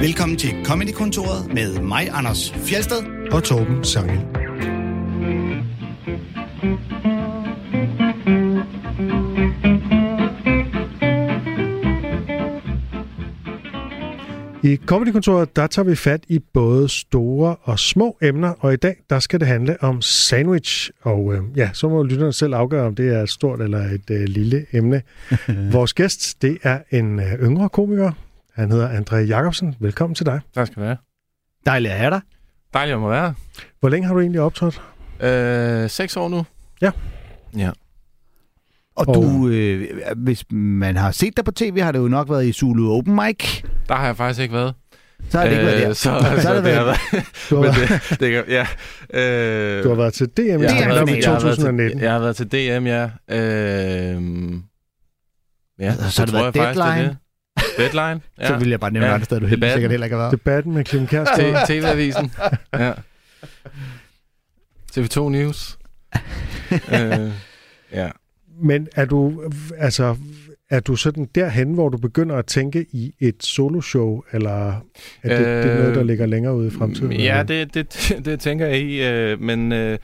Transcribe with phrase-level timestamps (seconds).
[0.00, 2.96] Velkommen til Comedy-kontoret med mig, Anders Fjelsted.
[3.32, 4.18] og Torben Sangel.
[14.62, 18.96] I Comedy-kontoret, der tager vi fat i både store og små emner, og i dag,
[19.10, 20.90] der skal det handle om sandwich.
[21.02, 24.10] Og øh, ja, så må lytterne selv afgøre, om det er et stort eller et
[24.10, 25.02] øh, lille emne.
[25.72, 28.12] Vores gæst, det er en øh, yngre komiker.
[28.58, 29.74] Han hedder André Jacobsen.
[29.80, 30.40] Velkommen til dig.
[30.54, 30.96] Tak skal du have.
[31.66, 32.20] Dejligt at have dig.
[32.74, 33.34] Dejligt at må være
[33.80, 34.82] Hvor længe har du egentlig optrådt?
[35.20, 36.44] Øh, seks år nu.
[36.82, 36.90] Ja.
[37.56, 37.70] Ja.
[38.96, 42.30] Og, Og- du, øh, hvis man har set dig på tv, har det jo nok
[42.30, 43.62] været i Zulu Open Mic.
[43.88, 44.74] Der har jeg faktisk ikke været.
[45.30, 45.88] Så har det ikke været der.
[45.88, 47.24] Øh, Så, så har så det det har været været...
[47.50, 48.66] Du har, men været, det, det, ja.
[49.78, 51.64] Øh, du har været til DM i jeg har været- i jeg har været til-
[51.64, 52.00] 2019.
[52.00, 53.02] Jeg har været til DM, ja.
[53.04, 53.42] Øh,
[55.80, 57.08] ja, Så har det tror været jeg faktisk, det er Deadline.
[57.08, 57.16] det.
[57.78, 58.46] Deadline, Ja.
[58.48, 59.14] Så vil jeg bare nævne Ja.
[59.14, 59.76] andre steder, du helt Debatten.
[59.76, 60.32] sikkert heller ikke har været.
[60.32, 61.66] Debatten med Kim Kjærsgaard.
[61.66, 62.32] TV-avisen.
[62.78, 62.92] Ja.
[64.98, 65.78] TV2 News.
[66.92, 67.30] øh,
[67.92, 68.08] ja.
[68.62, 69.42] Men er du,
[69.78, 70.16] altså,
[70.70, 74.68] er du sådan derhen, hvor du begynder at tænke i et soloshow, eller
[75.22, 77.12] er det, øh, det noget, der Øh, ligger længere ude i fremtiden?
[77.12, 79.98] Ja, det, det, det tænker jeg i, øh, men øh,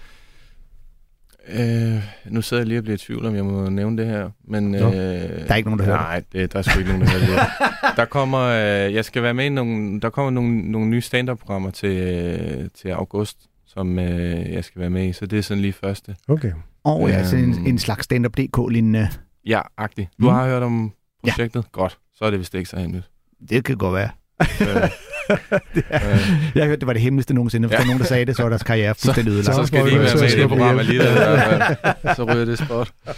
[1.48, 4.30] øh, nu sidder jeg lige og bliver i tvivl, om jeg må nævne det her.
[4.44, 4.90] Men, øh, Nå.
[4.90, 7.26] Der er ikke nogen, der hører Nej, det, der er sgu ikke nogen, der hører
[7.26, 7.96] det.
[7.96, 11.70] Der kommer, øh, jeg skal være med i nogle, der kommer nogle, nogle nye stand-up-programmer
[11.70, 13.36] til, øh, til august,
[13.66, 16.16] som øh, jeg skal være med i, så det er sådan lige første.
[16.28, 16.52] Okay.
[16.84, 17.66] Og oh, ja, sådan en, Øhm.
[17.66, 19.08] en slags stand-up DK-lignende.
[19.46, 20.08] Ja, agtigt.
[20.20, 20.32] Du Mm.
[20.34, 20.92] har hørt om
[21.26, 21.30] Ja.
[21.30, 21.72] projektet?
[21.72, 21.98] Godt.
[22.16, 23.10] Så er det vist ikke så hemmeligt.
[23.48, 24.08] Det kan godt være.
[24.60, 24.90] Øh,
[25.76, 27.68] øh, Jeg hørte, det var det hemmeligste nogensinde.
[27.68, 27.76] Hvis Ja.
[27.76, 29.56] der er nogen, der sagde det, så var deres karriere fuldstændig ødelagt.
[29.56, 31.06] så skal de ikke være så med i det program alligevel.
[32.16, 32.92] Så ryger det spot.
[33.06, 33.12] Ja,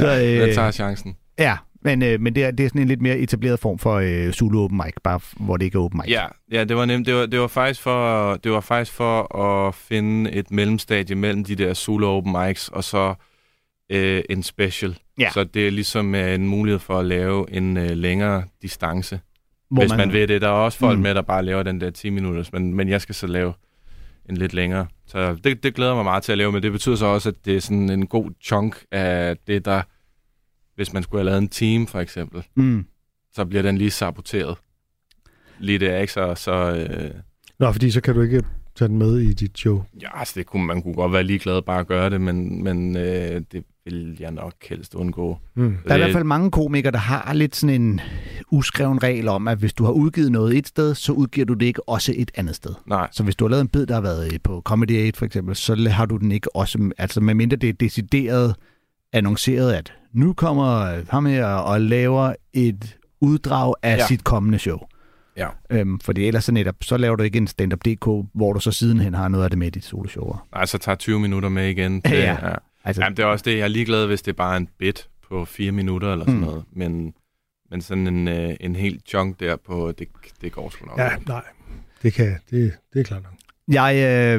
[0.00, 1.16] Så, øh, jeg tager chancen.
[1.38, 3.94] Ja, men, øh, men det, er, det er sådan en lidt mere etableret form for
[3.94, 6.12] øh, Zulu Open Mic, bare hvor det ikke er Open Mic.
[6.12, 7.06] Ja, ja det var nemt.
[7.06, 11.44] Det var, det var faktisk for det var faktisk for at finde et mellemstadie mellem
[11.44, 13.14] de der solo open mics og så
[13.92, 14.96] øh, en special.
[15.18, 15.30] Ja.
[15.30, 19.20] Så det er ligesom øh, en mulighed for at lave en øh, længere distance,
[19.70, 20.40] hvor hvis man, man vil det.
[20.42, 21.02] Der er også folk Mm.
[21.02, 23.52] med, der bare laver den der 10 minutters, men, men jeg skal så lave
[24.28, 24.86] en lidt længere.
[25.06, 27.34] Så det, det glæder mig meget til at lave, men det betyder så også, at
[27.44, 29.82] det er sådan en god chunk af det, der...
[30.74, 32.86] Hvis man skulle have lavet en team, for eksempel, Mm.
[33.32, 34.56] så bliver den lige saboteret.
[35.58, 36.12] Lige det, ikke?
[36.12, 37.10] Så, så øh,
[37.58, 38.42] Nå, fordi så kan du ikke
[38.74, 39.84] tage den med i dit show.
[40.02, 42.96] Ja, altså det kunne, man kunne godt være ligeglad bare at gøre det, men, men
[42.96, 45.38] øh, det vil jeg nok helst undgå.
[45.54, 45.76] Mm.
[45.88, 48.00] Der er i Øh, hvert fald mange komikere, der har lidt sådan en
[48.50, 51.66] uskreven regel om, at hvis du har udgivet noget et sted, så udgiver du det
[51.66, 52.74] ikke også et andet sted.
[52.86, 55.26] Nej, Så hvis du har lavet en bid, der har været på Comedy 8 for
[55.26, 58.54] eksempel, så har du den ikke også, altså medmindre det er decideret
[59.12, 63.96] annonceret, at nu kommer øh, ham her og laver et uddrag af ja.
[64.00, 64.06] Ja.
[64.06, 64.78] sit kommende show.
[65.36, 65.48] Ja.
[65.70, 68.70] Øhm, fordi ellers så netop, så laver du ikke en stand-up DK, hvor du så
[68.70, 70.36] sidenhen har noget af det med i dit soloshow.
[70.54, 72.00] nej, så tager 20 minutter med igen.
[72.00, 72.48] Det, Ja.
[72.48, 72.54] ja.
[72.84, 75.08] Altså, Jamen, det er også det, jeg er ligeglad, hvis det er bare en bit
[75.28, 76.46] på fire minutter eller sådan Mm.
[76.46, 76.64] noget.
[76.72, 77.14] Men,
[77.70, 80.08] men sådan en, øh, en helt chunk der på, det,
[80.40, 80.98] det går sgu nok.
[80.98, 81.42] Ja, nej.
[82.02, 83.32] Det kan det, det er klart nok.
[83.68, 83.94] Jeg,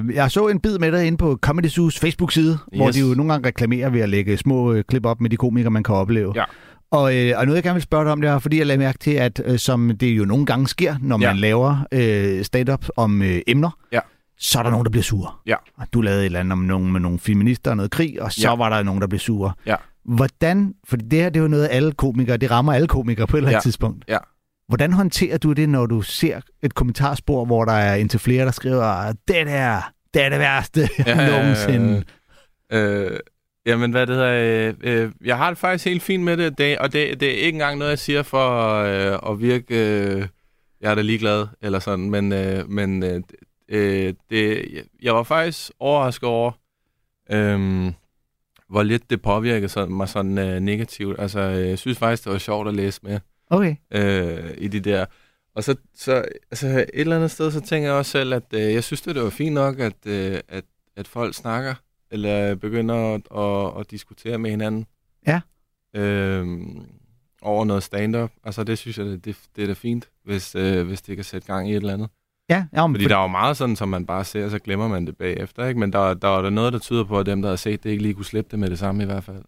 [0.07, 2.77] øh, jeg så en bid med dig inde på Comedy Zoo's Facebook-side, yes.
[2.79, 5.37] hvor de jo nogle gange reklamerer ved at lægge små øh, klip op med de
[5.37, 6.33] komikere, man kan opleve.
[6.35, 6.43] Ja.
[6.91, 8.79] Og, øh, og noget, jeg gerne vil spørge dig om, det er, fordi jeg lagde
[8.79, 11.27] mærke til, at øh, som det jo nogle gange sker, når Ja.
[11.29, 13.99] man laver øh, stand-up om øh, emner, Ja.
[14.37, 15.31] Så er der nogen, der bliver sure.
[15.45, 15.55] Ja.
[15.77, 18.31] Og Du lavede et eller andet om nogen med nogle feminister og noget krig, og
[18.31, 18.55] så Ja.
[18.55, 19.51] var der nogen, der blev sure.
[19.65, 19.75] Ja.
[20.05, 23.37] Hvordan, for det her det er jo noget, alle komikere, det rammer alle komikere på
[23.37, 23.61] et eller andet Ja.
[23.61, 24.05] tidspunkt.
[24.07, 24.17] Ja.
[24.67, 28.51] Hvordan håndterer du det, når du ser et kommentarspor, hvor der er indtil flere, der
[28.51, 32.03] skriver, det der, det er det værste ja, nogensinde.
[32.71, 33.19] Øh,
[33.65, 34.69] jamen, hvad det hedder...
[34.83, 37.37] Øh, øh, jeg har det faktisk helt fint med det, det og det, det er
[37.45, 39.99] ikke engang noget, jeg siger for øh, at virke...
[40.05, 40.27] Øh,
[40.81, 43.21] jeg er da ligeglad, eller sådan, men, øh, men øh,
[43.67, 44.65] øh, det,
[45.01, 46.51] jeg var faktisk overrasket over,
[47.31, 47.91] øh,
[48.69, 51.19] hvor lidt det påvirkede sådan, mig sådan øh, negativt.
[51.19, 53.75] Altså, øh, jeg synes faktisk, det var sjovt at læse med Okay.
[53.91, 55.05] øh, i de der.
[55.55, 58.73] Og så, så altså, et eller andet sted, så tænker jeg også selv, at øh,
[58.73, 60.63] jeg synes, det var fint nok, at, øh, at,
[60.95, 61.75] at folk snakker,
[62.11, 64.85] eller begynder at, at, at diskutere med hinanden.
[65.27, 65.41] Ja.
[65.93, 66.47] Øh,
[67.41, 68.31] over noget stand-up.
[68.43, 71.25] Altså, det synes jeg, det, det, det er da fint, hvis, øh, hvis det kan
[71.25, 72.09] sætte gang i et eller andet.
[72.49, 74.59] Ja, ja men, Fordi der er jo meget sådan, som man bare ser, og så
[74.59, 75.79] glemmer man det bagefter, ikke?
[75.79, 77.89] Men der, der er der noget, der tyder på, at dem, der har set det,
[77.89, 79.41] ikke lige kunne slippe det med det samme i hvert fald.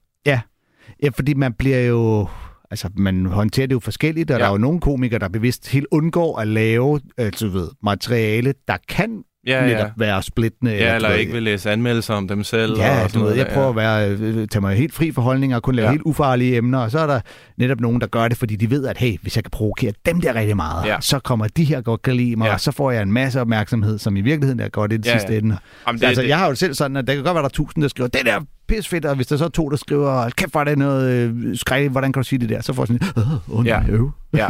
[1.03, 2.27] ja, fordi man bliver jo...
[2.71, 4.37] Altså, man håndterer det jo forskelligt, og ja.
[4.37, 4.43] Ja.
[4.43, 8.77] der er jo nogle komikere, der bevidst helt undgår at lave altså, ved, materiale, der
[8.87, 9.85] kan Ja, ja.
[9.97, 10.71] være splittende.
[10.71, 12.77] Ja, eller ved, ikke vil læse anmeldelser om dem selv.
[12.77, 15.21] Ja, og du ved, noget jeg prøver at være, øh, tage mig helt fri for
[15.21, 15.91] holdninger og kun lave Ja.
[15.91, 17.19] helt ufarlige emner, og så er der
[17.57, 20.21] netop nogen, der gør det, fordi de ved, at hey, hvis jeg kan provokere dem
[20.21, 20.97] der rigtig meget, Ja.
[21.01, 22.53] så kommer de her godt kan lide mig, Ja.
[22.53, 25.11] og så får jeg en masse opmærksomhed, som i virkeligheden er godt i det Ja,
[25.19, 25.39] sidste ja.
[25.39, 25.57] ende.
[25.87, 27.49] Jamen, Det, altså, det- jeg har jo selv sådan, at der kan godt være, der
[27.49, 29.69] er tusind, der skriver, det der er pis fedt, og hvis der så er to,
[29.69, 32.61] der skriver, kæft, er det noget øh, skrækkeligt, hvordan kan du sige det der?
[32.61, 33.81] Så får jeg sådan, åh, oh, Ja.
[33.89, 34.11] øv.
[34.33, 34.47] ja.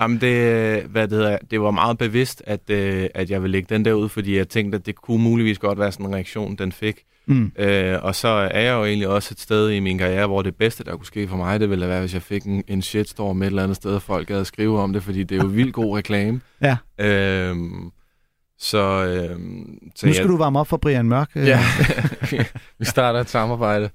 [0.00, 3.74] Jamen det, hvad det, hedder, det var meget bevidst, at, øh, at jeg ville lægge
[3.74, 6.56] den der ud, fordi jeg tænkte, at det kunne muligvis godt være sådan en reaktion,
[6.56, 6.96] den fik.
[7.26, 7.52] Mm.
[7.58, 10.54] Øh, og så er jeg jo egentlig også et sted i min karriere, hvor det
[10.56, 13.42] bedste, der kunne ske for mig, det ville være, hvis jeg fik en, en shitstorm
[13.42, 15.48] et eller andet sted, og folk gad at skrive om det, fordi det er jo
[15.48, 16.40] vildt god reklame.
[16.62, 16.76] Ja.
[17.00, 17.90] Øhm,
[18.58, 21.30] så, øhm, så Nu jeg- skal du varme op for Brian Mørk.
[21.36, 21.46] øh.
[21.46, 21.60] Ja,
[22.78, 23.90] vi starter et samarbejde.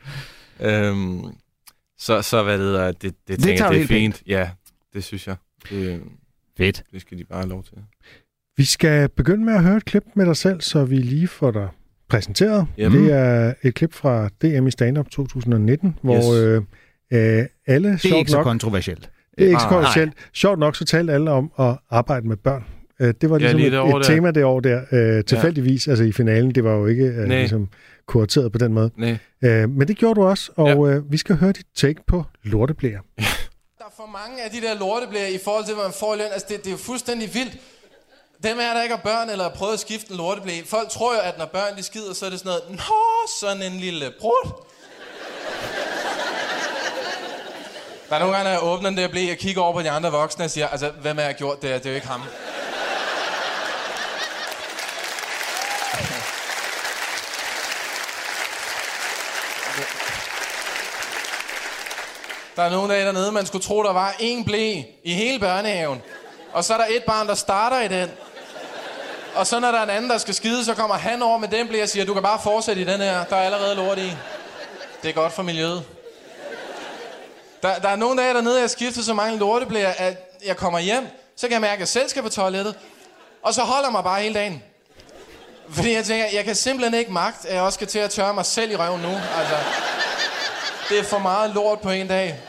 [0.59, 1.21] Øhm,
[1.97, 4.23] så, så hvad det hedder, det, det, det tænker jeg, det er fint.
[4.27, 4.49] Ja,
[4.93, 5.35] det synes jeg.
[5.69, 6.01] Det,
[6.57, 6.83] Fedt.
[6.91, 7.73] det skal de bare have lov til.
[8.57, 11.51] Vi skal begynde med at høre et klip med dig selv, så vi lige får
[11.51, 11.67] dig
[12.09, 12.67] præsenteret.
[12.77, 13.03] Jamen.
[13.03, 16.43] Det er et klip fra DM i Stand-Up 2019, hvor Yes.
[17.11, 19.09] øh, øh, alle, Det er ikke så nok, kontroversielt.
[19.37, 20.13] det er ikke så Ah, kontroversielt.
[20.33, 22.65] Sjovt nok, så talte alle om at arbejde med børn.
[22.99, 24.01] Øh, Det var Ja, ligesom lige et, et der.
[24.15, 26.55] tema det år der, øh, tilfældigvis, altså i finalen.
[26.55, 27.67] Det var jo ikke øh, ligesom
[28.07, 28.89] kurateret på den måde.
[28.97, 29.17] Nej.
[29.43, 32.99] Øh, men det gjorde du også, og øh, vi skal høre dit take på lorteblære.
[33.79, 36.17] Der er for mange af de der lorteblære i forhold til, hvad man får i
[36.17, 36.27] løn.
[36.31, 37.57] Altså, det, det er jo fuldstændig vildt.
[38.43, 40.51] Dem er der ikke har børn eller har prøvet at skifte en lorteblæ.
[40.65, 43.01] Folk tror jo, at når børn de skider, så er det sådan noget, Nå,
[43.41, 44.45] sådan en lille brud.
[48.09, 49.89] Der er nogle gange, når jeg åbner den der blæ, jeg kigger over på de
[49.89, 51.69] andre voksne og siger, altså, hvem er jeg gjort det?
[51.83, 52.21] Det er jo ikke ham.
[62.55, 66.01] Der er nogen dage dernede, man skulle tro, der var én blæ i hele børnehaven.
[66.53, 68.09] Og så er der et barn, der starter i den.
[69.35, 71.47] Og så når der er en anden, der skal skide, så kommer han over med
[71.47, 73.23] den blæ og siger, du kan bare fortsætte i den her.
[73.23, 74.13] Der er allerede lort i.
[75.03, 75.83] Det er godt for miljøet.
[77.63, 81.07] Der, der er nogle dage dernede, jeg skifter så mange lorteblæer, at jeg kommer hjem,
[81.35, 82.75] så kan jeg mærke, at jeg selv skal på toilettet.
[83.43, 84.63] Og så holder mig bare hele dagen.
[85.69, 88.33] Fordi jeg tænker, jeg kan simpelthen ikke magt, at jeg også skal til at tørre
[88.33, 89.09] mig selv i røven nu.
[89.37, 89.55] Altså,
[90.93, 92.39] det er for meget lort på en dag.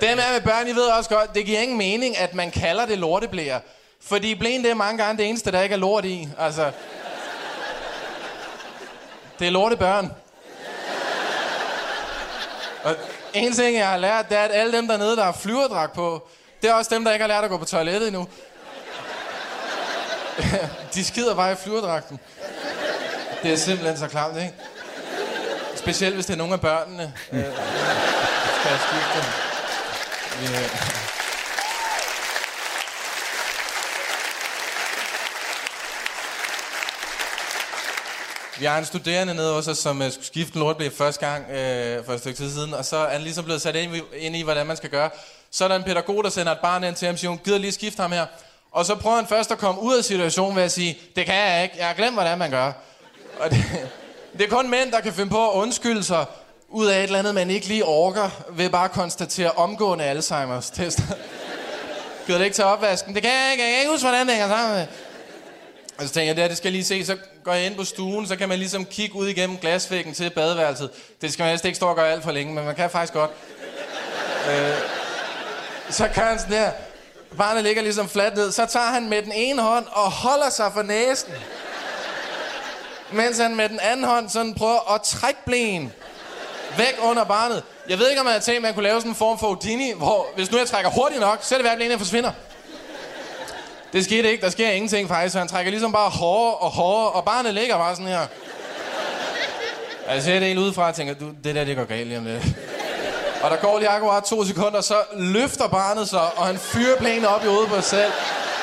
[0.00, 2.86] Dem er med børn, I ved også godt, det giver ingen mening, at man kalder
[2.86, 3.60] det lorteblæer.
[4.00, 6.28] Fordi blæen det er mange gange det eneste, der ikke er lort i.
[6.38, 6.70] Altså,
[9.38, 10.12] det er lortebørn.
[12.84, 12.94] Og
[13.34, 16.28] en ting, jeg har lært, det er, at alle dem dernede, der har flyverdragt på,
[16.62, 18.28] det er også dem, der ikke har lært at gå på toilettet endnu.
[20.94, 22.20] De skider bare i flyverdragten.
[23.42, 24.54] Det er simpelthen så klamt, ikke?
[25.82, 27.12] Specielt hvis det er nogle af børnene.
[27.32, 27.44] Øh,
[28.58, 29.20] skal jeg skifte.
[30.40, 30.46] Vi,
[38.64, 41.44] øh, har en studerende nede hos os, som uh, skulle skifte en lortblæ første gang
[41.44, 44.00] uh, for et stykke tid siden, og så er han ligesom blevet sat ind i,
[44.16, 45.10] ind i, hvordan man skal gøre.
[45.50, 47.40] Så er der en pædagog, der sender et barn ind til ham og siger, hun
[47.44, 48.26] gider lige skifte ham her.
[48.72, 51.34] Og så prøver han først at komme ud af situationen ved at sige, det kan
[51.34, 52.72] jeg ikke, jeg har glemt, hvordan man gør.
[53.38, 53.88] Og det,
[54.38, 56.26] det er kun mænd, der kan finde på at undskylde sig
[56.68, 60.74] ud af et eller andet, man ikke lige orker, ved bare at konstatere omgående Alzheimer's
[60.74, 61.02] tester.
[62.26, 63.14] Gider det ikke til opvasken?
[63.14, 64.86] Det kan jeg ikke, jeg kan ikke huske, hvordan det hænger sammen med.
[65.98, 67.04] Og så tænker jeg, det her, det skal jeg lige se.
[67.04, 70.30] Så går jeg ind på stuen, så kan man ligesom kigge ud igennem glasvæggen til
[70.30, 70.90] badeværelset.
[71.20, 73.12] Det skal man helst ikke stå og gøre alt for længe, men man kan faktisk
[73.12, 73.30] godt.
[74.50, 74.76] Øh,
[75.90, 76.70] så kan han sådan der.
[77.36, 78.52] Barnet ligger ligesom fladt ned.
[78.52, 81.32] Så tager han med den ene hånd og holder sig for næsen.
[83.12, 85.92] Mens han med den anden hånd sådan prøver at trække blæen
[86.76, 87.62] væk under barnet.
[87.88, 89.46] Jeg ved ikke, om man havde tænkt, at man kunne lave sådan en form for
[89.46, 92.30] Houdini, hvor hvis nu jeg trækker hurtigt nok, så er det værd, at blæen forsvinder.
[93.92, 94.44] Det skete ikke.
[94.44, 95.36] Der sker ingenting faktisk.
[95.36, 98.26] Han trækker ligesom bare hårdere og hårdere, og barnet ligger bare sådan her.
[100.08, 102.24] Jeg ser det helt udefra og tænker, du, det der, det går galt lige om
[102.24, 102.44] lidt.
[103.42, 107.24] Og der går lige akkurat to sekunder, så løfter barnet sig, og han fyrer planen
[107.24, 108.12] op i hovedet på sig selv.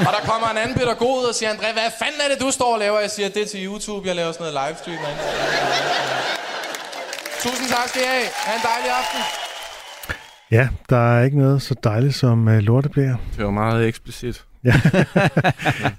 [0.08, 2.52] Og der kommer en anden pædagog ud og siger, André, hvad fanden er det, du
[2.52, 3.00] står og laver?
[3.00, 4.98] Jeg siger, det er til YouTube, jeg laver sådan noget livestream.
[4.98, 5.22] herinde."
[7.44, 8.26] Tusind tak skal I have.
[8.46, 9.22] Ha' en dejlig aften.
[10.52, 13.18] Ja, der er ikke noget så dejligt som uh, lorteblære.
[13.38, 14.46] Det var meget eksplicit.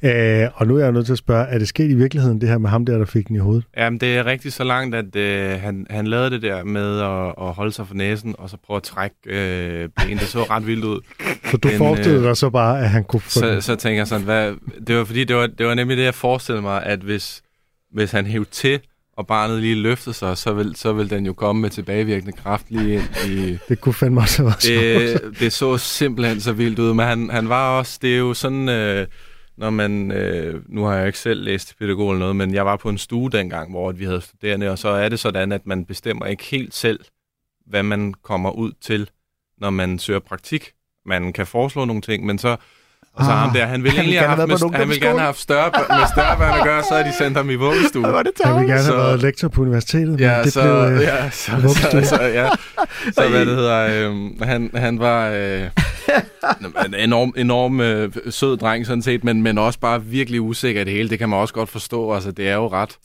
[0.02, 2.48] Øh, og nu er jeg nødt til at spørge, er det sket i virkeligheden, det
[2.48, 3.64] her med ham der, der fik den i hovedet?
[3.76, 7.48] Jamen, det er rigtig så langt, at øh, han, han lavede det der med at,
[7.48, 10.18] at holde sig for næsen, og så prøve at trække øh, ben.
[10.18, 11.00] Det så ret vildt ud.
[11.50, 13.62] Så du Men, forestillede øh, dig så bare, at han kunne få Så, den.
[13.62, 14.54] så tænker jeg sådan, hvad,
[14.86, 17.42] det var fordi, det var, det var nemlig det, jeg forestillede mig, at hvis,
[17.92, 18.80] hvis han hævde til,
[19.20, 22.70] og barnet lige løftede sig, så vil, så vil den jo komme med tilbagevirkende kraft
[22.70, 23.58] lige ind i...
[23.68, 24.54] Det kunne fandme også være.
[24.62, 28.34] Det, det så simpelthen så vildt ud, men han, han var også, det er jo
[28.34, 29.06] sådan, øh,
[29.56, 32.76] når man, øh, nu har jeg ikke selv læst pædagog eller noget, men jeg var
[32.76, 35.84] på en stue dengang, hvor vi havde studerende, og så er det sådan, at man
[35.84, 37.00] bestemmer ikke helt selv,
[37.66, 39.10] hvad man kommer ud til,
[39.58, 40.72] når man søger praktik.
[41.06, 42.56] Man kan foreslå nogle ting, men så
[43.14, 45.00] og så Ah, ham der, han ville han egentlig ville have haft, med, han ville
[45.00, 47.54] gerne have haft større, med større børn at gøre, så havde de sendt ham i
[47.54, 48.08] vuggestue.
[48.08, 50.52] Hvor er det Jeg vil gerne Så- have været lektor på universitetet, men Ja, det
[50.52, 50.96] så, blev...
[50.96, 52.02] Øh, ja, så, vuggestue.
[52.04, 52.48] så, så, ja.
[53.16, 55.62] så hvad det hedder, øh, han, han var øh,
[56.86, 60.84] en enorm, enorm øh, sød dreng sådan set, men, men også bare virkelig usikker i
[60.84, 61.08] det hele.
[61.08, 62.12] Det kan man også godt forstå.
[62.14, 62.96] Altså, det er jo ret...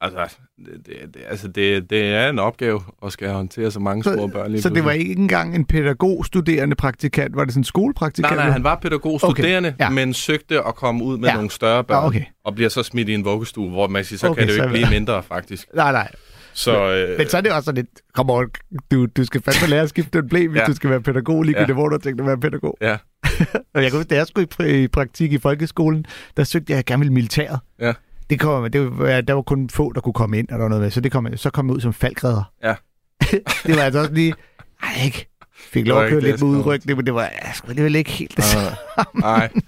[0.00, 4.02] Altså, det, det, det, altså det, det er en opgave at skal håndtere så mange
[4.04, 7.64] små børn lige Så det var ikke engang en pædagogstuderende praktikant, var det sådan en
[7.64, 8.34] skolepraktikant?
[8.36, 9.90] Nej, nej, han var pædagogstuderende, Okay, ja.
[9.90, 11.34] men søgte at komme ud med Ja.
[11.34, 12.22] nogle større børn, Ah, okay.
[12.44, 14.58] og bliver så smidt i en vuggestue, hvor man siger, så Okay, kan det jo
[14.58, 15.66] så- ikke blive mindre, faktisk.
[15.74, 16.08] Nej, nej.
[16.54, 18.48] Så, øh, Men så er det også sådan lidt, kom on,
[18.90, 20.66] du, du skal fandme lære at skifte en blæ, hvis Ja.
[20.66, 21.64] du skal være pædagog, lige Ja.
[21.68, 21.72] ja.
[21.72, 22.76] hvor du har tænkt at være pædagog.
[22.80, 22.96] Ja.
[23.74, 24.48] og jeg kan huske, da jeg skulle
[24.80, 26.04] i, i praktik i folkeskolen,
[26.36, 27.58] der søgte jeg, at jeg gerne ville militæret.
[27.80, 27.92] Ja.
[28.32, 30.68] Det kom, det var, der var kun få, der kunne komme ind, og der var
[30.68, 32.52] noget med, så, det kom, så kom jeg ud som falkredder.
[32.64, 32.74] Ja.
[33.66, 34.34] det var altså også lige,
[34.82, 35.28] ej, ikke.
[35.72, 38.10] Fik lov at køre lidt det, med udrykning, men det var ja, sgu alligevel ikke
[38.10, 38.70] helt det samme.
[39.14, 39.48] Nej.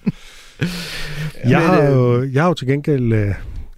[1.49, 3.35] Jeg har, jo, jeg har jo til gengæld øh,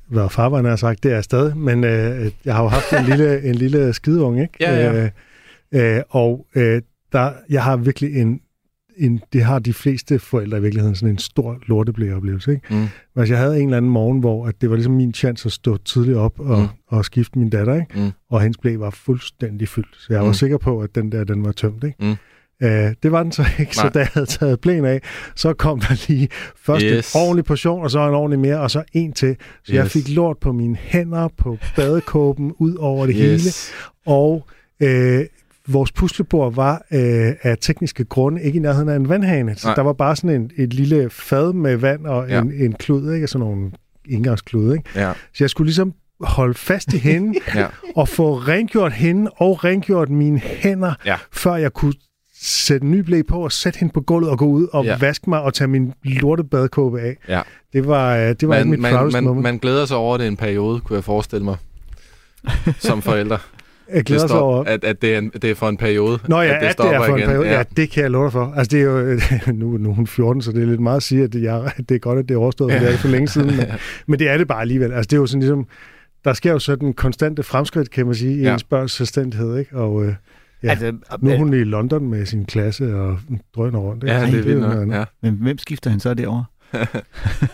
[0.08, 3.04] været farvejn, har sagt, det er jeg stadig, men øh, jeg har jo haft en
[3.04, 4.54] lille, en lille skideunge, ikke?
[4.60, 5.10] Ja, ja.
[5.72, 8.40] Øh, øh, og øh, der, jeg har virkelig en,
[8.98, 12.74] en, det har de fleste forældre i virkeligheden, sådan en stor lorteblæoplevelse, ikke?
[12.74, 12.86] Mm.
[13.16, 15.52] Altså, jeg havde en eller anden morgen, hvor at det var ligesom min chance at
[15.52, 16.66] stå tidligt op og, Mm.
[16.88, 18.00] og skifte min datter, ikke?
[18.00, 18.10] Mm.
[18.30, 20.34] Og hendes blæ var fuldstændig fyldt, så jeg var Mm.
[20.34, 21.96] sikker på, at den der, den var tømt, ikke?
[22.00, 22.16] Mm.
[22.62, 23.92] Øh, det var den så ikke, så Nej.
[23.92, 25.00] da jeg havde taget blæen af,
[25.36, 27.14] så kom der lige først Yes.
[27.14, 29.36] en ordentlig portion, og så en ordentlig mere, og så en til.
[29.64, 29.76] Så yes.
[29.76, 33.20] jeg fik lort på mine hænder, på badekåben, ud over det yes.
[33.20, 33.52] hele.
[34.16, 34.46] Og
[34.82, 35.24] øh,
[35.68, 39.56] vores puslebord var øh, af tekniske grunde ikke i nærheden af en vandhane.
[39.56, 39.74] Så Nej.
[39.74, 42.40] der var bare sådan en, et lille fad med vand og Ja.
[42.40, 43.26] en, en klud, ikke?
[43.26, 43.70] Sådan nogle
[44.08, 44.84] indgangsklud, ikke?
[44.94, 45.12] Ja.
[45.34, 47.66] Så jeg skulle ligesom holde fast i hende Ja.
[47.96, 51.16] og få rengjort hende og rengjort mine hænder, Ja.
[51.32, 51.94] før jeg kunne
[52.42, 54.96] sætte en ny blæ på og sætte hende på gulvet og gå ud og Ja.
[54.98, 57.16] vaske mig og tage min lortebadekåbe af.
[57.28, 57.40] Ja.
[57.72, 59.42] Det var, øh, det var ikke Man, mit man, man, moment.
[59.42, 61.56] man glæder sig over det en periode, kunne jeg forestille mig.
[62.78, 63.38] Som forælder.
[63.94, 64.64] jeg glæder det sig over...
[64.64, 66.18] at, at det, er en, det er for en periode.
[66.28, 67.28] Nå ja, at at det det, stopper er for en igen.
[67.28, 67.48] periode.
[67.48, 67.56] Ja.
[67.56, 68.52] ja, det kan jeg love dig for.
[68.56, 71.02] Altså, det er jo, nu, nu er hun 14, så det er lidt meget at
[71.02, 73.00] sige, at det er, det er godt, at det er overstået, for det er det
[73.00, 73.56] for længe siden.
[73.56, 73.66] Men,
[74.06, 74.92] men det er det bare alligevel.
[74.92, 75.66] Altså, det er jo sådan ligesom,
[76.24, 78.52] der sker jo sådan konstante fremskridt, kan man sige, i Ja.
[78.52, 79.76] ens børns selvstændighed, ikke?
[79.76, 80.14] Og øh,
[80.62, 83.18] ja, altså, Altså, nu er hun i London med sin klasse og
[83.56, 84.02] drøner rundt.
[84.04, 84.14] Ikke?
[84.14, 84.94] Ja, Så det er vildt.
[84.94, 85.04] Ja.
[85.22, 86.44] Men hvem skifter han så derovre?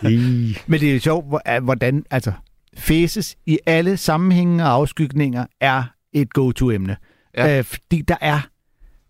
[0.09, 2.31] I, Men det er jo sjovt, hvor- at hvordan, altså,
[2.77, 5.83] faces i alle sammenhænge og afskygninger er
[6.13, 6.97] et go-to-emne.
[7.37, 7.57] Ja.
[7.57, 8.39] Øh, fordi der er,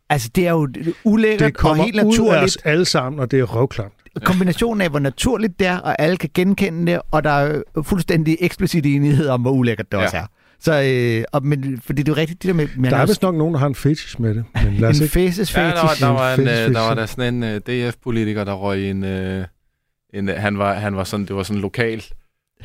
[0.09, 0.67] altså det er jo
[1.03, 2.57] ulækkert det og kommer helt ud af os naturligt.
[2.65, 3.93] alle sammen, og det er røvklamt.
[4.23, 8.37] Kombinationen af, hvor naturligt det er, og alle kan genkende det, og der er fuldstændig
[8.39, 10.03] eksplicit enighed om, hvor ulækkert det Ja.
[10.03, 10.25] også er.
[10.59, 13.05] Så, øh, og, men, fordi det er jo rigtigt, det der med, man Der er
[13.05, 15.13] vist nok nogen, der har en fetish med det, men lad os en ikke...
[15.13, 16.01] faces Ja, der var, fetish.
[16.01, 19.03] der var, en, Fælles øh, der var der sådan en uh, DF-politiker, der røg en...
[19.03, 19.43] Uh,
[20.13, 22.03] en uh, han, var, han var sådan, det var sådan lokal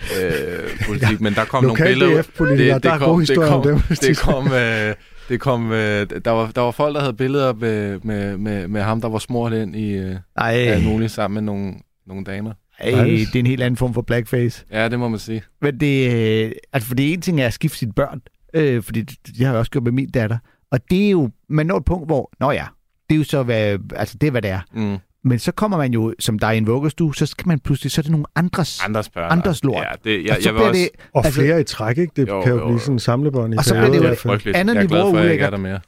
[0.02, 1.16] uh, politik, ja.
[1.20, 2.22] men der kom nogle billeder...
[2.22, 3.78] DF-politikere, der er gode historier om dem.
[4.00, 4.94] det kom, øh,
[5.28, 8.82] det kom øh, der, var, der var folk, der havde billeder med, med, med, med
[8.82, 11.74] ham, der var smurt ind i øh, alt muligt sammen med nogle,
[12.06, 12.52] nogle damer.
[12.80, 14.64] ej, det er en helt anden form for blackface.
[14.72, 15.42] Ja, det må man sige.
[15.62, 18.20] Men det, øh, altså for det ene ting er at skifte sine børn,
[18.54, 20.38] øh, fordi det, det har jeg også gjort med min datter.
[20.70, 22.66] Og det er jo, man når et punkt, hvor, nå ja,
[23.08, 24.60] det er jo så, hvad, altså det er, hvad det er.
[24.72, 24.98] Mm.
[25.28, 27.92] Men så kommer man jo, som der er i en vuggestue, så skal man pludselig,
[27.92, 28.80] så er det nogle andres.
[28.84, 29.32] Andres børn.
[29.32, 29.76] Andres lort.
[29.76, 30.80] Ja, det, og jeg, så jeg bliver også...
[30.80, 32.12] det, Og Altså- flere i træk, ikke?
[32.16, 34.14] Det Jo, kan jo jo, blive sådan en samlebånd i Og så bliver det jo.
[34.14, 34.56] Frygteligt.
[34.56, 35.64] andet jeg er glad niveau for, at jeg ikke er ulækkert.
[35.64, 35.80] der mere.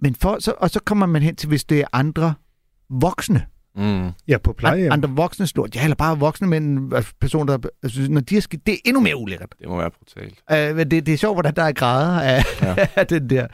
[0.00, 2.34] men for, så, og så kommer man hen til, hvis det er andre
[2.90, 3.42] voksne.
[3.76, 4.10] Mm.
[4.28, 4.92] Ja, på plejehjem.
[4.92, 5.76] Andre voksne lort.
[5.76, 8.78] Ja, eller bare voksne mænd, altså personer, der, altså, når de er skidt, det er
[8.84, 9.54] endnu mere ulækkert.
[9.58, 10.70] Det må være brutalt.
[10.70, 12.86] Uh, men det, det er sjovt, hvordan der er grader af, ja.
[13.00, 13.46] af den der.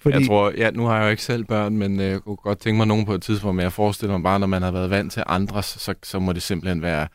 [0.00, 0.18] Fordi...
[0.18, 2.58] Jeg tror, ja, nu har jeg jo ikke selv børn, men øh, jeg kunne godt
[2.58, 4.90] tænke mig nogen på et tidspunkt, men jeg forestiller mig bare, når man har været
[4.90, 7.08] vant til andres, så, så må det simpelthen være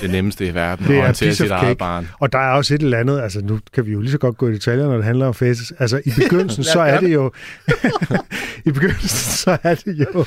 [0.00, 2.08] det nemmeste i verden Det at er håndtere sit eget barn.
[2.20, 4.36] Og der er også et eller andet, altså nu kan vi jo lige så godt
[4.36, 5.72] gå i detaljer, når det handler om faces.
[5.78, 7.32] Altså i begyndelsen, så er det jo,
[8.66, 10.24] i begyndelsen, så er det jo,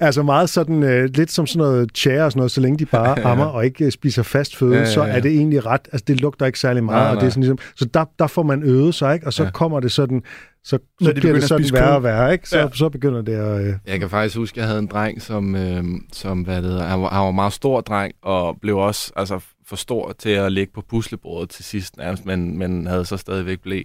[0.00, 2.84] altså meget sådan, øh, lidt som sådan noget chair og sådan noget, så længe de
[2.86, 5.80] bare ammer og ikke øh, spiser fast føde, Ja, ja, så er det egentlig ret,
[5.92, 7.30] altså det lugter ikke særlig meget, Nej, og det er nej.
[7.30, 9.26] sådan ligesom, så der, der får man øvet sig, ikke?
[9.26, 9.50] Og så Ja.
[9.50, 10.22] kommer det sådan,
[10.68, 12.48] så, så Når de bliver begynder det at sådan værre og værre, ikke?
[12.48, 12.68] Så, Ja.
[12.74, 13.60] så begynder det at...
[13.66, 16.64] Øh, Jeg kan faktisk huske, at jeg havde en dreng, som, øh, som hvad det
[16.70, 20.12] hedder, han, var, han var en meget stor dreng, og blev også altså, for stor
[20.12, 23.82] til at ligge på puslebordet til sidst nærmest, men, men havde så stadigvæk blæ.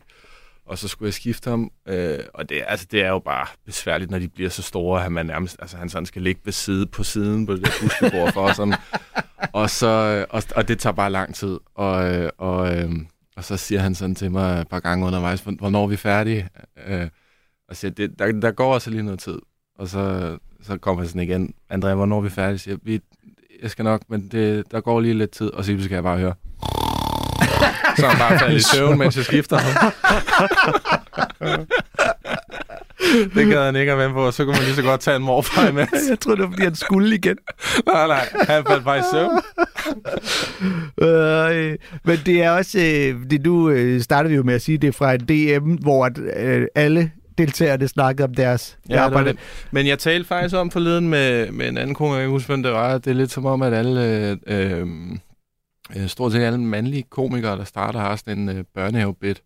[0.66, 4.12] Og så skulle jeg skifte ham, øh, og det, altså, det er jo bare besværligt,
[4.12, 6.86] når de bliver så store, at man nærmest, altså, han sådan skal ligge ved side
[6.86, 8.74] på siden på det puslebord for, sådan,
[9.54, 11.58] Og, så, og, og det tager bare lang tid.
[11.76, 12.92] Og, øh, og, øh,
[13.36, 16.50] og så siger han sådan til mig et par gange undervejs, hvornår er vi færdige?
[16.88, 17.10] Øh,
[17.68, 19.40] og siger, det, der, der går også lige noget tid.
[19.80, 22.58] Og så, så kommer han sådan igen, Andrea, hvornår er vi færdige?
[22.58, 23.02] Siger, vi,
[23.62, 26.18] jeg skal nok, men det, der går lige lidt tid, og så skal jeg bare
[26.18, 26.34] høre
[27.98, 29.92] så han bare faldet i søvn, mens jeg skifter ham.
[33.36, 35.16] det gad han ikke at vende på, og så kunne man lige så godt tage
[35.16, 35.90] en morfar imens.
[36.10, 37.38] Jeg tror, det var, fordi han skulle igen.
[37.88, 39.42] nej, nej, han faldt bare i søvn.
[41.02, 44.88] Øh, men det er også, øh, det du øh, startede jo med at sige, det
[44.88, 49.30] er fra et DM, hvor at, øh, alle deltagerne snakkede om deres Ja, arbejde.
[49.30, 49.38] det.
[49.72, 52.64] Men jeg talte faktisk om forleden med, med en anden kone, jeg kan huske, hvem
[52.64, 52.98] det var.
[52.98, 54.04] Det er lidt som om, at alle,
[54.48, 54.88] øh, øh,
[55.96, 59.44] øh, stort set alle mandlige komikere, der starter, har sådan en øh, børnehavebit.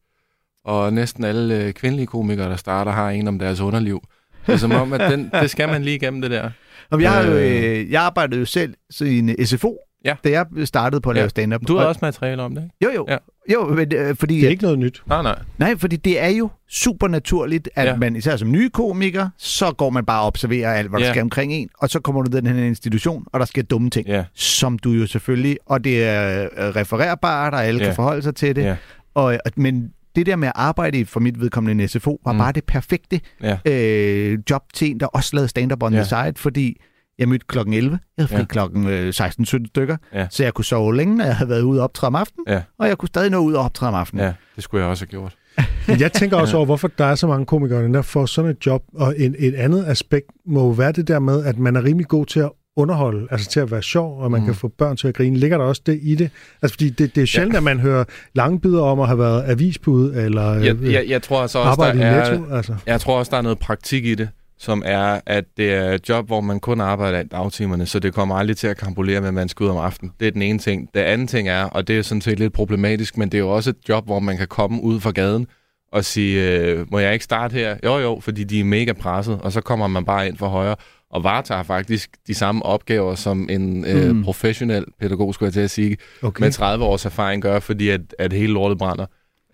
[0.65, 4.01] Og næsten alle øh, kvindelige komikere, der starter, har en om deres underliv.
[4.48, 6.50] Det er som om, at den, det skal man lige igennem det der.
[6.91, 7.79] Om jeg, har jo, Øh.
[7.79, 10.16] øh, jeg arbejdede jo selv i en SFO, Ja.
[10.24, 11.22] da jeg startede på at Ja.
[11.22, 11.62] lave stand-up.
[11.68, 12.75] Du har Og- også materiale om det, ikke?
[12.86, 13.06] Jo, jo.
[13.10, 13.18] Ja.
[13.54, 14.36] Jo, men, øh, fordi...
[14.36, 15.01] Det er ikke noget nyt.
[15.08, 15.39] Nej, nej.
[15.58, 17.96] Nej, fordi det er jo super naturligt, at ja.
[17.96, 21.12] Man især som ny komiker, så går man bare og observerer alt, hvad der Ja.
[21.13, 24.08] sker omkring en, og så kommer du den her institution, og der sker dumme ting,
[24.08, 27.86] Ja, som du jo selvfølgelig, og det er øh, refererbart, og alle Ja.
[27.86, 28.75] kan forholde sig til det, ja,
[29.13, 32.32] og, men det der med at arbejde i, for mit vedkommende en SFO, var.
[32.32, 32.38] Mm.
[32.38, 33.58] bare det perfekte ja.
[33.66, 36.00] øh, job til en, der også lavede stand-up on Ja.
[36.00, 36.82] the side, fordi
[37.20, 38.46] jeg mødte klokken 11, jeg havde fri ja.
[38.46, 40.28] Klokken øh, 16-17 stykker, Ja.
[40.30, 42.62] så jeg kunne sove længe, når jeg havde været ude og optræde om aftenen, Ja.
[42.80, 44.26] og jeg kunne stadig nå ud og optræde om aftenen.
[44.26, 44.34] ja.
[44.56, 45.36] Det skulle jeg også have gjort.
[45.88, 48.66] Men jeg tænker også over, hvorfor der er så mange komikere, der får sådan et
[48.66, 48.84] job.
[48.94, 52.08] Og en, et andet aspekt må jo være det der med, at man er rimelig
[52.08, 54.46] god til at underholde, altså til at være sjov, og man mm.
[54.46, 55.38] kan få børn til at grine.
[55.38, 56.30] Ligger der også det i det?
[56.62, 57.58] Altså, fordi det, det er sjældent, ja.
[57.58, 58.04] at man hører
[58.36, 61.70] lange bidder om at have været avisbud, eller Jeg, øh, jeg, jeg tror altså også,
[61.72, 62.56] arbejde i der er, Netto.
[62.56, 62.76] Altså.
[62.86, 66.10] Jeg tror også, der er noget praktik i det, som er, at det er et
[66.10, 69.28] job, hvor man kun arbejder i dagtimerne, så det kommer aldrig til at kampolere med,
[69.28, 70.14] at man skal ud om aftenen.
[70.20, 70.90] Det er den ene ting.
[70.94, 73.50] Det anden ting er, og det er sådan set lidt problematisk, men det er jo
[73.50, 75.48] også et job, hvor man kan komme ud fra gaden
[75.92, 77.78] og sige, øh, må jeg ikke starte her?
[77.84, 80.76] Jo, jo, fordi de er mega presset, og så kommer man bare ind for højre
[81.12, 84.24] og varetager faktisk de samme opgaver, som en øh, Mm.
[84.24, 86.44] professionel pædagog, skulle jeg til at sige, Okay.
[86.44, 89.06] med 30 års erfaring gør, fordi at, at hele lortet brænder.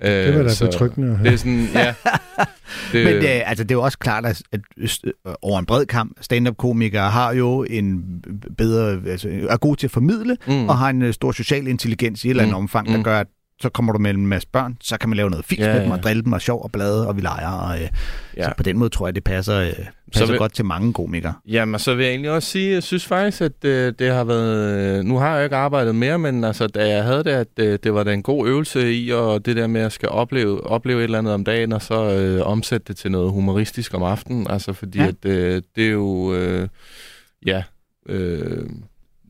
[0.04, 1.26] Øh, det var da betryggende at høre.
[1.26, 1.94] Det er sådan, ja.
[2.92, 4.90] Det, Men øh, altså, det er jo også klart, at, at øh,
[5.42, 8.04] over en bred kamp, stand-up-komikere har jo en
[8.58, 10.54] bedre, altså, er gode til at formidle, mm.
[10.54, 12.64] mm, og har en øh, stor social intelligens i et eller andet Mm.
[12.64, 13.04] omfang, der Mm.
[13.04, 13.28] gør, at
[13.64, 15.82] så kommer du mellem en masse børn, så kan man lave noget fint Ja, med
[15.82, 15.98] dem, ja.
[15.98, 17.50] og drille dem, og sjov og blade, og vi leger.
[17.52, 17.88] Og, øh,
[18.38, 18.44] ja.
[18.44, 19.74] Så på den måde tror jeg, det passer, øh,
[20.14, 21.34] passer vil- godt til mange komikere.
[21.48, 24.98] Jamen, så vil jeg egentlig også sige, jeg synes faktisk, at øh, det har været...
[25.00, 27.80] Øh, nu har jeg ikke arbejdet mere, men altså, da jeg havde det, at øh,
[27.84, 31.00] det var da en god øvelse i, og det der med at skal opleve, opleve
[31.00, 34.48] et eller andet om dagen, og så øh, omsætte det til noget humoristisk om aftenen.
[34.50, 35.04] Altså, fordi Ja.
[35.04, 35.10] ja.
[35.10, 36.34] at, øh, det er jo...
[36.34, 36.68] Øh,
[37.46, 37.64] ja...
[38.10, 38.66] Øh,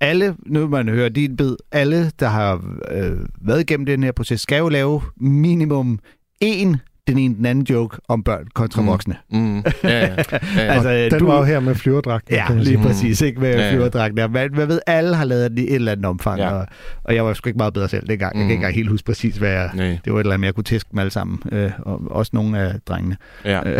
[0.03, 2.53] alle, nu man hører din bid, alle, der har
[2.91, 5.99] øh, været igennem den her proces, skal jo lave minimum
[6.43, 8.87] én den ene den anden joke om børn kontra Mm.
[8.87, 9.15] voksne.
[9.31, 10.05] mm, ja, ja, ja,
[10.55, 10.61] ja.
[10.73, 12.35] Altså, Den du- var jo her med flyverdragten.
[12.35, 12.77] Ja, man lige sige.
[12.77, 13.21] præcis.
[13.21, 14.17] Ikke med Ja, ja, flyverdragten.
[14.17, 14.27] Ja.
[14.27, 16.49] Man, man ved, alle har lavet den i et eller andet omfang, ja.
[16.51, 16.65] Og,
[17.03, 18.21] og jeg var sgu ikke meget bedre selv dengang.
[18.21, 18.49] Jeg kan Mm.
[18.49, 19.69] ikke engang helt huske præcis, hvad jeg...
[19.75, 21.39] Nej, Det var et eller andet, jeg kunne tæske dem alle sammen.
[21.51, 23.17] Øh, og også nogle af drengene.
[23.45, 23.61] ja.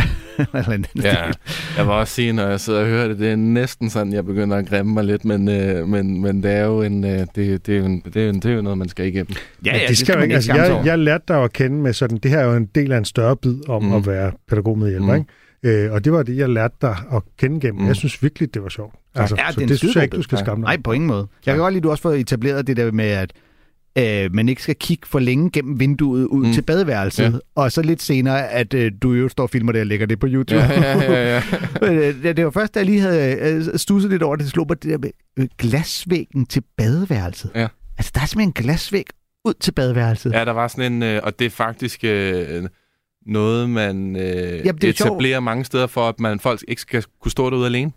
[0.54, 1.36] Anden Ja, stil.
[1.78, 4.26] jeg vil også sige, når jeg sidder og hører det, det er næsten sådan, jeg
[4.26, 7.36] begynder at grimme mig lidt, men, øh, men, men det er jo en, øh, det,
[7.36, 9.36] det, er jo en, det, er jo en, det er jo noget, man skal igennem.
[9.66, 11.78] Ja, ja, de skal jo ikke, altså, skamme sig jeg, jeg lærte dig at kende
[11.78, 13.94] med sådan, det her er jo en del af en større bid om mm.
[13.94, 15.26] At være pædagogmedhjælper, mm.
[15.64, 15.84] ikke?
[15.86, 17.82] Øh, og det var det, jeg lærte dig at kende gennem.
[17.82, 17.88] Mm.
[17.88, 18.96] Jeg synes virkelig, det var sjovt.
[19.16, 20.46] Altså, Ja, så det en det synes jeg ikke, du skal bid.
[20.46, 20.76] skamme dig.
[20.76, 21.28] Nej, på ingen måde.
[21.46, 23.34] Jeg kan godt lide, at du også får etableret det der med, at
[23.98, 26.54] øh, man ikke skal kigge for længe gennem vinduet ud mm.
[26.54, 27.32] Til badeværelset, ja.
[27.56, 30.20] Og så lidt senere, at øh, du jo står og filmer det og lægger det
[30.20, 30.62] på YouTube.
[30.62, 31.44] Ja, ja, ja, ja.
[31.82, 34.44] Men, øh, det, det var først, da jeg lige havde øh, stusset lidt over det,
[34.44, 37.52] det slog mig det der med øh, glasvæggen til badeværelset.
[37.56, 37.68] Ja.
[37.98, 39.06] Altså, der er simpelthen en glasvæg
[39.46, 40.32] ud til badeværelset.
[40.32, 42.64] Ja, der var sådan en, øh, og det er faktisk øh,
[43.26, 47.32] noget, man øh, det er etablerer mange steder for, at man folk ikke skal kunne
[47.32, 47.92] stå derude alene.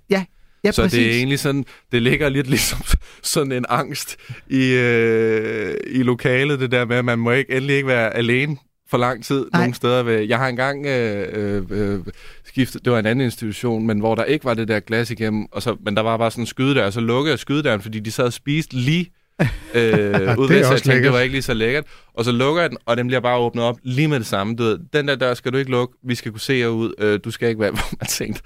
[0.65, 0.99] ja så præcis.
[0.99, 2.79] det er egentlig sådan, det ligger lidt ligesom
[3.23, 4.17] sådan en angst
[4.51, 8.57] i, øh, i lokalet, det der med, at man må ikke endelig ikke være alene
[8.89, 9.61] for lang tid Nej.
[9.61, 10.03] nogle steder.
[10.03, 10.21] Ved.
[10.21, 12.01] Jeg har engang øh, øh, øh,
[12.45, 15.47] skiftet, det var en anden institution, men hvor der ikke var det der glas igennem,
[15.53, 17.81] og så, men der var bare sådan en skyde der, og så lukkede jeg skydedøren,
[17.81, 19.11] fordi de sad og spiste lige
[19.41, 21.85] øh, ud det ved, så jeg tænkte, det var ikke lige så lækkert.
[22.15, 24.57] Og så lukker jeg den, og den bliver bare åbnet op lige med det samme.
[24.57, 26.95] Du ved, den der dør skal du ikke lukke, vi skal kunne se jer ud,
[26.99, 28.43] øh, du skal ikke være, hvor man tænkte.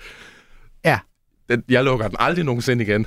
[0.84, 0.98] Ja.
[1.50, 3.06] Den, jeg lukker den aldrig nogensinde igen.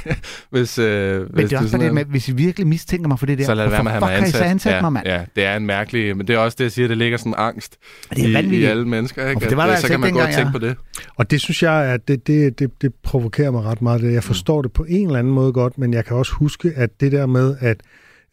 [0.50, 3.18] hvis, øh, Men hvis det er også det er- med, hvis I virkelig mistænker mig
[3.18, 4.34] for det der, så lad det være med at I ansat.
[4.34, 5.06] så ansat ja, mig, mand?
[5.06, 6.16] Ja, det er en mærkelig...
[6.16, 7.76] Men det er også det, jeg siger, det ligger sådan angst
[8.10, 9.28] Det er i, i alle mennesker.
[9.28, 9.38] Ikke?
[9.44, 10.82] Og det var At, der øh, altså så kan man godt dengang, tænke jeg- på
[10.98, 11.10] det.
[11.16, 14.12] Og det synes jeg, at det, det, det, det provokerer mig ret meget.
[14.12, 17.00] Jeg forstår det på en eller anden måde godt, men jeg kan også huske, at
[17.00, 17.76] det der med, at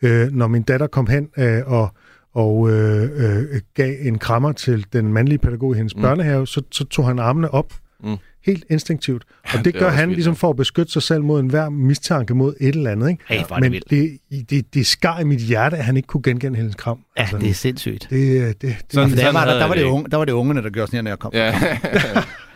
[0.01, 1.89] øh, når min datter kom hen øh, og,
[2.35, 3.43] og øh, øh,
[3.73, 6.01] gav en krammer til den mandlige pædagog i hendes mm.
[6.01, 7.73] børnehave, så, så tog han armene op.
[8.03, 8.15] Mm.
[8.45, 9.23] Helt instinktivt.
[9.43, 12.33] Og det, det gør han vildt, ligesom for at beskytte sig selv mod enhver mistanke
[12.35, 13.09] mod et eller andet.
[13.09, 13.23] Ikke?
[13.29, 13.89] Er det Men vildt.
[13.89, 16.99] det, det, det skar i mit hjerte, at han ikke kunne genkende hendes kram.
[17.17, 18.07] Ja, det er sindssygt.
[18.09, 20.31] det, det, det, Sådan- Der var, der, der, var det det unge, der var det
[20.31, 21.31] ungerne, der gjorde sådan her, når jeg kom.
[21.33, 21.59] Ja.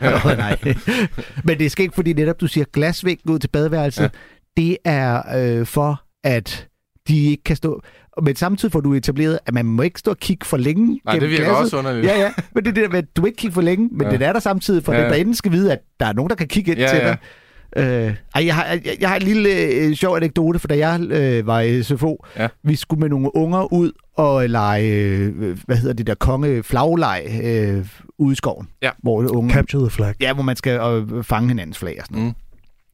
[0.25, 0.57] Nå, nej.
[1.43, 4.09] Men det er sket, fordi netop du siger glasvæggen ud til badeværelset, ja.
[4.57, 5.21] det er
[5.59, 6.67] øh, for, at
[7.07, 7.81] de ikke kan stå...
[8.21, 11.19] Men samtidig får du etableret, at man må ikke stå og kigge for længe Nej,
[11.19, 11.63] det virker glasset.
[11.63, 12.05] også underligt.
[12.07, 12.31] Ja, ja.
[12.55, 14.11] Men det er det der med, at du ikke kigger for længe, men ja.
[14.13, 15.01] Den er der samtidig, for ja.
[15.03, 17.07] Den derinde skal vide, at der er nogen, der kan kigge ind Ja, til ja.
[17.07, 17.17] dig.
[17.77, 21.01] Øh, ej, jeg, har, jeg, jeg har en lille øh, sjov anekdote, for da jeg
[21.01, 22.47] øh, var i SFO, Ja.
[22.63, 27.23] vi skulle med nogle unger ud og lege, øh, hvad hedder det der, konge flagleg
[27.43, 27.85] øh,
[28.17, 28.67] ude i skoven.
[28.81, 28.89] Ja.
[29.03, 30.13] Hvor unge, Capture the flag.
[30.21, 32.33] Ja, hvor man skal øh, fange hinandens flag og sådan noget.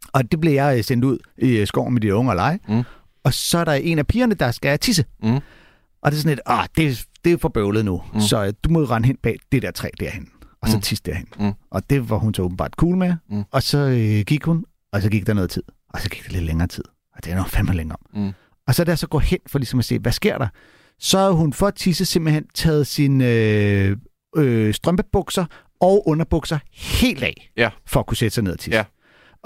[0.04, 0.10] Mm.
[0.14, 2.60] Og det blev jeg øh, sendt ud i øh, skoven med de unge og lege.
[2.70, 2.84] Mm.
[3.28, 5.06] Og så er der en af pigerne, der skal tisse.
[5.24, 5.36] Mm.
[6.02, 8.02] Og det er sådan et, ah, det, er- det er for bøvlet nu.
[8.14, 8.20] Mm.
[8.22, 10.30] Så øh, du må rende hen bag det der træ derhen.
[10.62, 10.82] Og så Mm.
[10.82, 11.28] tisse derhen.
[11.40, 11.52] Mm.
[11.72, 13.16] Og det var hun så åbenbart cool med.
[13.30, 13.44] Mm.
[13.52, 15.64] Og så øh, gik hun, og så gik der noget tid.
[15.94, 16.84] Og så gik der lidt længere tid.
[17.16, 17.98] Og det er nok fandme længere.
[18.14, 18.32] Mm.
[18.68, 20.48] Og så da jeg så går hen for ligesom at se, hvad sker der?
[21.00, 23.98] Så har hun for at tisse simpelthen taget sine øh,
[24.38, 25.46] øh, strømpebukser
[25.82, 27.70] og underbukser helt af, Ja.
[27.86, 28.78] for at kunne sætte sig ned og tisse.
[28.78, 28.84] Ja.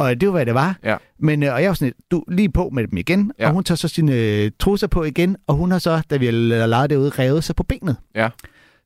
[0.02, 0.80] Og det var, hvad det var.
[0.84, 0.98] Ja.
[1.20, 3.48] Men, øh, og jeg var sådan lidt, du lige på med dem igen, Ja.
[3.48, 6.26] og hun tager så sine øh, trusser på igen, og hun har så, da vi
[6.26, 6.32] har
[6.68, 7.96] leget derude, revet sig på benet.
[8.16, 8.30] Ja.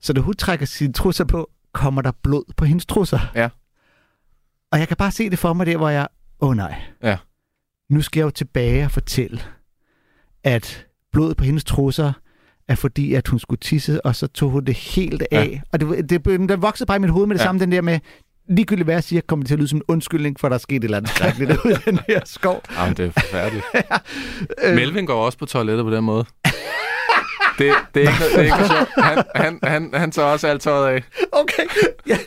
[0.01, 3.19] Så da hun trækker sine trusser på, kommer der blod på hendes trusser.
[3.35, 3.49] Ja.
[4.71, 6.07] Og jeg kan bare se det for mig der, hvor jeg,
[6.41, 6.75] åh oh, nej.
[7.03, 7.17] Ja.
[7.89, 9.39] Nu skal jeg jo tilbage og fortælle,
[10.43, 12.13] at blodet på hendes trusser
[12.67, 15.49] er fordi, at hun skulle tisse, og så tog hun det helt af.
[15.51, 15.59] Ja.
[15.71, 17.45] Og det, det, det, det voksede bare i mit hoved med det ja.
[17.45, 17.99] samme, den der med,
[18.49, 20.59] ligegyldigt hvad jeg siger, kommer det til at lyde som en undskyldning, for der er
[20.59, 22.61] sket et eller andet skrækkeligt ude i den her skov.
[22.77, 23.65] Jamen, det er forfærdeligt.
[24.63, 26.25] Øh, Melvin går også på toilettet på den måde.
[27.59, 28.89] Det, det, er ikke, det er ikke noget sjovt.
[29.05, 31.03] Han, han, han, han tager også alt tøjet af.
[31.31, 31.63] Okay.
[32.07, 32.17] Ja.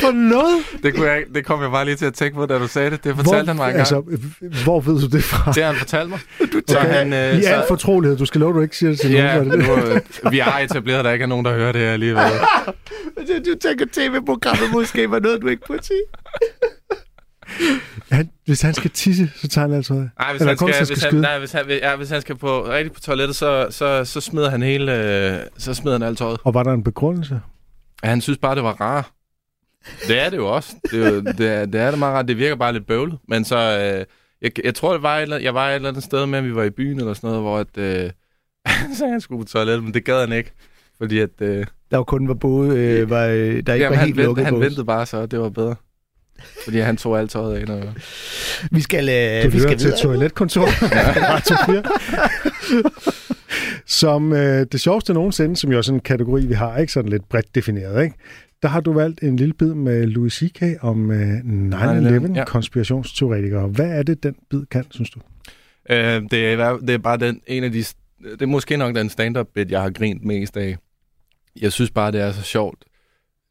[0.00, 0.56] For noget?
[0.82, 2.90] Det, kunne jeg, det kom jeg bare lige til at tænke på, da du sagde
[2.90, 3.04] det.
[3.04, 3.78] Det fortalte han mig engang.
[3.78, 4.02] altså,
[4.64, 5.52] hvor ved du det fra?
[5.52, 6.18] Det har han fortalt mig.
[6.68, 6.88] Så Okay.
[6.88, 8.18] han, øh, I al så, fortrolighed.
[8.18, 9.58] Du skal love, du ikke siger det til ja, nogen.
[9.58, 10.00] nu, øh,
[10.32, 12.22] vi har etableret, at der ikke er nogen, der hører det her alligevel.
[13.46, 16.00] Du tænker, tv-programmet måske var noget, du ikke burde sige.
[18.10, 19.94] Han, hvis han skal tisse, så tager han altså.
[19.94, 22.20] Nej, hvis Eller han, skal, hvis han skal han, nej, hvis, han, ja, hvis han
[22.20, 26.08] skal på, rigtig på toilettet, så, så, så smider han hele, øh, så smider han
[26.08, 26.40] alt tøjet.
[26.44, 27.40] Og var der en begrundelse?
[28.02, 29.10] Han synes bare, det var rart.
[30.08, 30.74] Det er det jo også.
[30.90, 32.28] Det er, jo, det er, det er det meget rart.
[32.28, 33.18] Det virker bare lidt bøvlet.
[33.28, 34.04] Men så, øh,
[34.42, 36.54] jeg, jeg tror, det var et, jeg var et eller andet sted med, at vi
[36.54, 38.10] var i byen eller sådan noget, hvor at, øh,
[38.66, 40.52] han at han skulle på toilettet, men det gad han ikke.
[40.98, 44.06] Fordi at, øh, Der var kun var både, øh, var, der ikke jamen, var han,
[44.06, 45.74] helt vent, lukket han ventede bare så, det var bedre.
[46.64, 47.66] Fordi han tog alt tøjet af.
[47.66, 47.82] Når,
[48.70, 50.00] Vi skal, øh, Du vi skal til videre.
[50.02, 50.62] toiletkontor.
[51.32, 51.82] Radio 4.
[53.86, 57.10] Som øh, det sjoveste nogensinde, som jo er sådan en kategori, vi har, ikke sådan
[57.10, 58.16] lidt bredt defineret, ikke?
[58.62, 60.62] Der har du valgt en lille bid med Louis C.K.
[60.80, 62.44] om øh, 9-11 ja.
[63.66, 65.20] Hvad er det, den bid kan, synes du?
[65.90, 67.78] Øh, det, er, det er bare den, en af de...
[67.78, 70.76] Det er måske nok den stand-up bit, jeg har grint mest af.
[71.60, 72.84] Jeg synes bare, det er så sjovt.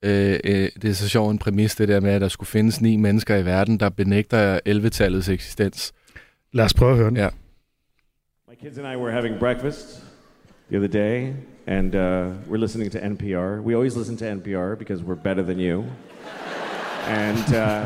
[0.04, 2.82] Øh, øh, det er så sjovt en præmis, det der med, at der skulle findes
[2.82, 5.94] ni mennesker i verden, der benægter 11-tallets eksistens.
[6.52, 7.18] Lad os prøve at høre den.
[7.18, 7.30] Ja.
[8.48, 10.04] My kids and I were having breakfast
[10.70, 11.34] the other day,
[11.68, 13.62] and uh, we're listening to NPR.
[13.62, 15.84] We always listen to NPR because we're better than you.
[17.08, 17.86] And uh,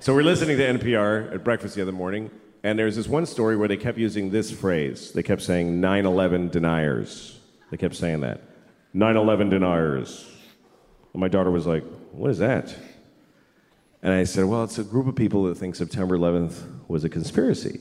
[0.00, 2.30] so we're listening to NPR at breakfast the other morning,
[2.62, 5.12] and there's this one story where they kept using this phrase.
[5.12, 7.38] They kept saying 9 11 deniers.
[7.70, 8.47] They kept saying that
[8.94, 10.30] 9 11 deniers.
[11.12, 12.74] And my daughter was like, What is that?
[14.02, 17.08] And I said, Well, it's a group of people that think September 11th was a
[17.08, 17.80] conspiracy.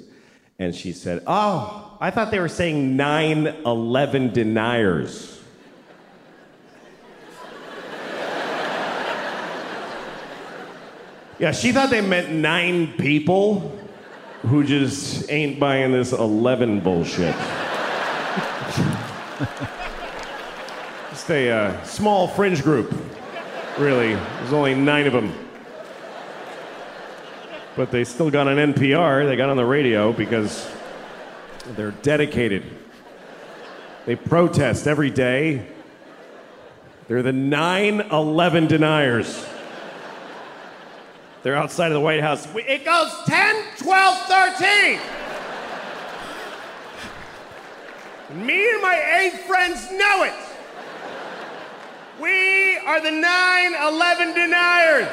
[0.59, 5.33] And she said, Oh, I thought they were saying 9 11 deniers.
[11.39, 13.79] Yeah, she thought they meant nine people
[14.41, 17.35] who just ain't buying this 11 bullshit.
[21.27, 22.89] just a uh, small fringe group,
[23.77, 24.13] really.
[24.13, 25.33] There's only nine of them.
[27.75, 30.65] But they still got on NPR, they got on the radio because
[31.75, 32.63] they're dedicated.
[34.05, 35.67] They protest every day.
[37.09, 39.45] They're the 9 11 deniers.
[41.43, 42.47] They're outside of the White House.
[42.55, 44.17] It goes 10, 12,
[48.29, 48.45] 13.
[48.45, 50.46] Me and my eight friends know it.
[52.19, 55.07] We are the 9 11 deniers.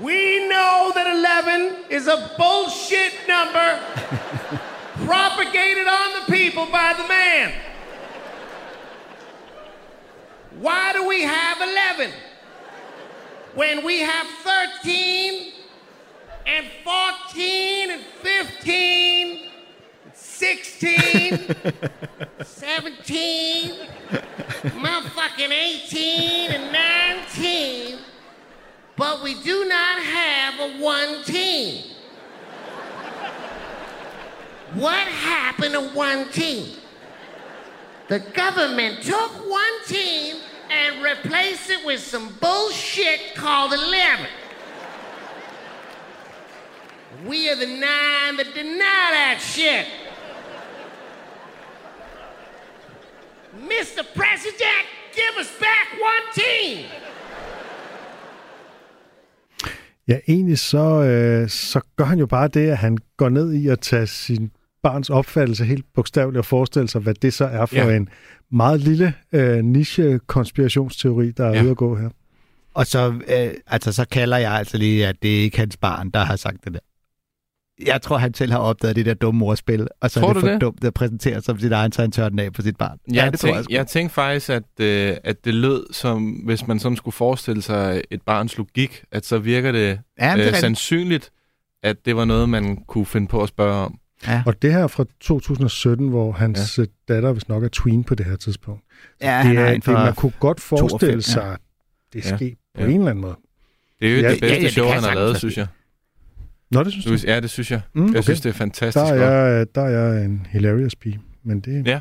[0.00, 3.80] We know that 11 is a bullshit number
[5.04, 7.52] propagated on the people by the man.
[10.58, 12.12] Why do we have 11
[13.54, 14.26] when we have
[14.82, 15.52] 13
[16.46, 19.48] and 14 and 15,
[20.04, 21.56] and 16,
[22.44, 23.72] 17,
[24.62, 27.98] motherfucking 18 and 19,
[28.96, 31.84] but we do not have a one team?
[34.74, 36.76] What happened to one team?
[38.08, 40.36] The government took one team
[40.70, 44.26] and replaced it with some bullshit called 11.
[47.26, 49.86] We are the nine that deny that shit.
[53.52, 54.02] Mr.
[54.16, 54.84] President,
[55.14, 56.84] give us back one team.
[60.08, 63.68] Ja, egentlig så, øh, så gør han jo bare det, at han går ned i
[63.68, 64.50] at tage sin
[64.82, 67.96] barns opfattelse helt bogstaveligt og forestille sig, hvad det så er for Ja.
[67.96, 68.08] en
[68.52, 71.62] meget lille øh, niche-konspirationsteori, der er Ja.
[71.62, 72.08] ude at gå her.
[72.74, 76.10] Og så, øh, altså, så kalder jeg altså lige, at det er ikke hans barn,
[76.10, 76.80] der har sagt det der.
[77.86, 80.42] Jeg tror, han selv har opdaget det der dumme ordspil, og så Tror er det
[80.42, 80.60] du for det?
[80.60, 82.98] dumt at præsentere som sit egen, så han tør den af på sit barn.
[83.08, 83.72] Jeg, ja, det tror jeg tænk, sgu.
[83.74, 88.02] jeg tænkte faktisk, at, øh, at det lød som, hvis man sådan skulle forestille sig
[88.10, 91.30] et barns logik, at så virker det, Ja, det øh, sandsynligt,
[91.82, 93.98] at det var noget, man kunne finde på at spørge om.
[94.26, 94.42] Ja.
[94.46, 96.84] Og det her er fra 2017, hvor hans ja.
[97.14, 98.82] datter hvis nok er tween på det her tidspunkt.
[99.22, 101.32] Ja, det er, en det, man kunne godt forestille 92, ja.
[101.32, 101.58] sig, at
[102.12, 102.36] det Ja.
[102.36, 102.88] sker på Ja.
[102.88, 103.36] en eller anden måde.
[104.00, 105.56] Det er jo Ja, ja, det ja, bedste ja, det show, han har lavet, synes
[105.56, 105.66] jeg.
[106.72, 107.32] Nå, det synes Du, du?
[107.32, 107.80] ja, det synes jeg.
[107.94, 108.22] Mm, Jeg okay.
[108.22, 109.20] synes, det er fantastisk Der godt.
[109.22, 111.20] er, jeg, der er jeg en hilarious pige.
[111.44, 112.00] Men det, Ja.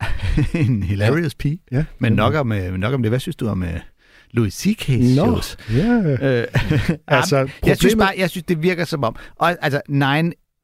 [0.54, 1.58] en hilarious pige.
[1.72, 1.84] ja.
[1.98, 3.10] Men nok om, øh, nok om det.
[3.10, 3.68] Hvad synes du om uh,
[4.30, 4.88] Louis C.K.
[4.88, 5.56] Nå, shows?
[5.70, 6.16] ja.
[6.40, 6.46] Øh,
[7.06, 9.16] Altså, jeg synes problemet- bare, jeg synes, det virker som om...
[9.36, 10.04] Og, altså, 9,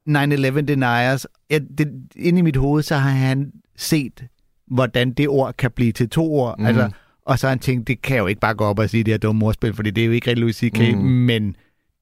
[0.09, 4.25] 9-11 deniers, ja, det, inde i mit hoved, så har han set,
[4.67, 6.55] hvordan det ord kan blive til to ord.
[6.59, 6.62] Mhm.
[6.62, 6.67] Mm.
[6.67, 6.91] Altså,
[7.27, 9.05] og så har han tænkt, det kan jeg jo ikke bare gå op og sige,
[9.05, 10.99] det her dumme ordspil, fordi det er jo ikke rigtig Louis C.K., mm.
[11.03, 11.57] men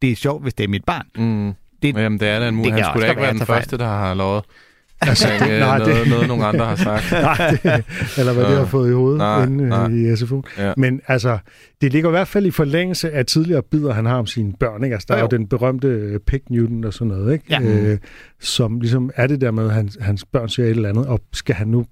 [0.04, 1.06] det er sjovt, hvis det er mit barn.
[1.16, 1.52] Mm.
[1.82, 2.80] Det- Jamen, det er da en mulighed.
[2.82, 4.44] Han skulle da ikke være, den tager første, der har lovet.
[5.00, 7.12] Altså, det- øh, nej, noget, det- noget, nogle andre har sagt.
[7.12, 7.84] nej, det,
[8.18, 9.88] eller hvad det har fået i hovedet Nej, inde nej.
[9.88, 10.12] nej.
[10.12, 10.42] i SFO.
[10.58, 10.72] Ja.
[10.76, 11.38] Men altså,
[11.80, 14.84] det ligger i hvert fald i forlængelse af tidligere bidder, han har om sine børn.
[14.84, 14.94] Ikke?
[14.94, 17.44] Altså, der Jo, er jo den berømte øh, Pig Newton og sådan noget, ikke?
[17.50, 17.60] Ja.
[17.62, 17.98] Øh,
[18.40, 21.20] som ligesom er det der med, at hans, hans børn siger et eller andet, og
[21.32, 21.84] skal han nu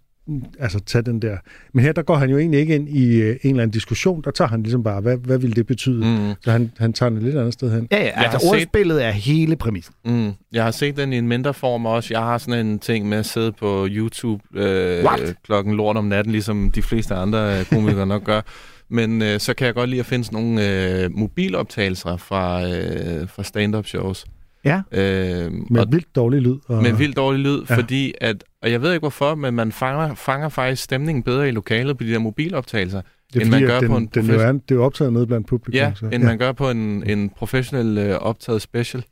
[0.59, 1.37] altså tage den der.
[1.73, 4.23] Men her, der går han jo egentlig ikke ind i øh, en eller anden diskussion.
[4.25, 6.05] Der tager han ligesom bare, hvad, hvad vil det betyde?
[6.05, 6.35] Mm.
[6.45, 7.89] Så han, han tager den et lidt andet sted hen.
[7.91, 9.95] Ja, ja altså set- ordspillet er hele præmissen.
[10.05, 10.33] Mm.
[10.53, 12.09] Jeg har set den i en mindre form også.
[12.15, 15.35] Jeg har sådan en ting med at sidde på YouTube øh, What?
[15.45, 18.41] klokken lort om natten, ligesom de fleste andre øh, komikere nok gør.
[18.89, 23.29] Men øh, så kan jeg godt lide at finde sådan nogle øh, mobiloptagelser fra, øh,
[23.29, 24.25] fra stand-up shows.
[24.65, 24.83] Ja.
[24.93, 26.57] Øh, Med og, vildt dårlig lyd.
[26.67, 27.75] Og, med vildt dårlig lyd, Ja.
[27.75, 27.77] ja.
[27.81, 31.51] fordi at, og jeg ved ikke hvorfor, men man fanger, fanger faktisk stemningen bedre i
[31.51, 34.07] lokalet på de der mobiloptagelser, det er end man fordi, gør at den, på en
[34.07, 35.75] den jo er, det er jo optaget nede blandt publikum.
[35.75, 39.05] Ja, så, end man gør på en, en professionel øh, optaget special.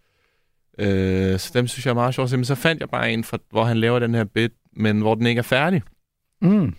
[0.79, 2.33] Øh, så dem synes jeg er meget sjovt.
[2.33, 5.15] Men så fandt jeg bare en, fra, hvor han laver den her bit, men hvor
[5.15, 5.83] den ikke er færdig.
[6.43, 6.75] Mm.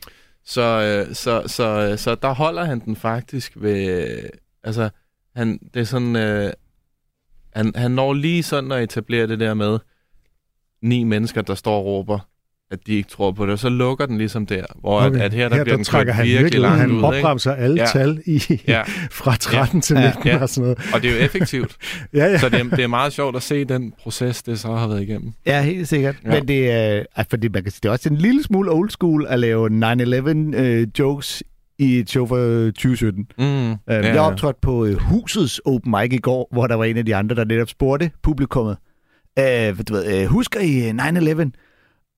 [0.46, 0.62] Så,
[1.08, 4.08] øh, så, så, øh, så der holder han den faktisk ved...
[4.64, 4.90] Altså,
[5.36, 6.16] han, det er sådan...
[6.16, 6.52] Øh,
[7.56, 9.80] han, han når lige sådan at etablere det der med
[10.82, 12.20] ni mennesker, der står og råber,
[12.72, 13.54] at de ikke tror på det.
[13.54, 15.16] Og så lukker den ligesom der, hvor okay.
[15.18, 16.96] at, at her, der her bliver der den trækker han virkelig, virkelig, langt han ud.
[16.96, 17.08] Ikke?
[17.08, 17.86] opremser alle Ja.
[17.94, 18.82] tal i, Ja,
[19.22, 20.06] fra 13 til Ja.
[20.08, 20.38] 19 Ja.
[20.42, 20.94] og sådan noget.
[20.94, 21.76] og det er jo effektivt.
[22.14, 22.38] Ja, ja.
[22.38, 25.02] Så det er, det er meget sjovt at se den proces, det så har været
[25.02, 25.34] igennem.
[25.46, 26.16] Ja, helt sikkert.
[26.26, 26.30] Ja.
[26.30, 29.26] Men det er, fordi man kan sige, det er også en lille smule old school
[29.30, 29.70] at lave
[30.54, 31.44] 9-11 øh, jokes
[31.82, 33.28] i et show fra 2017.
[33.38, 36.98] Mm, Ja, jeg optrådte på øh, husets open mic i går, hvor der var en
[36.98, 38.78] af de andre, der netop spurgte publikummet,
[39.40, 41.52] øh, du ved, øh, husker I øh, 9-11?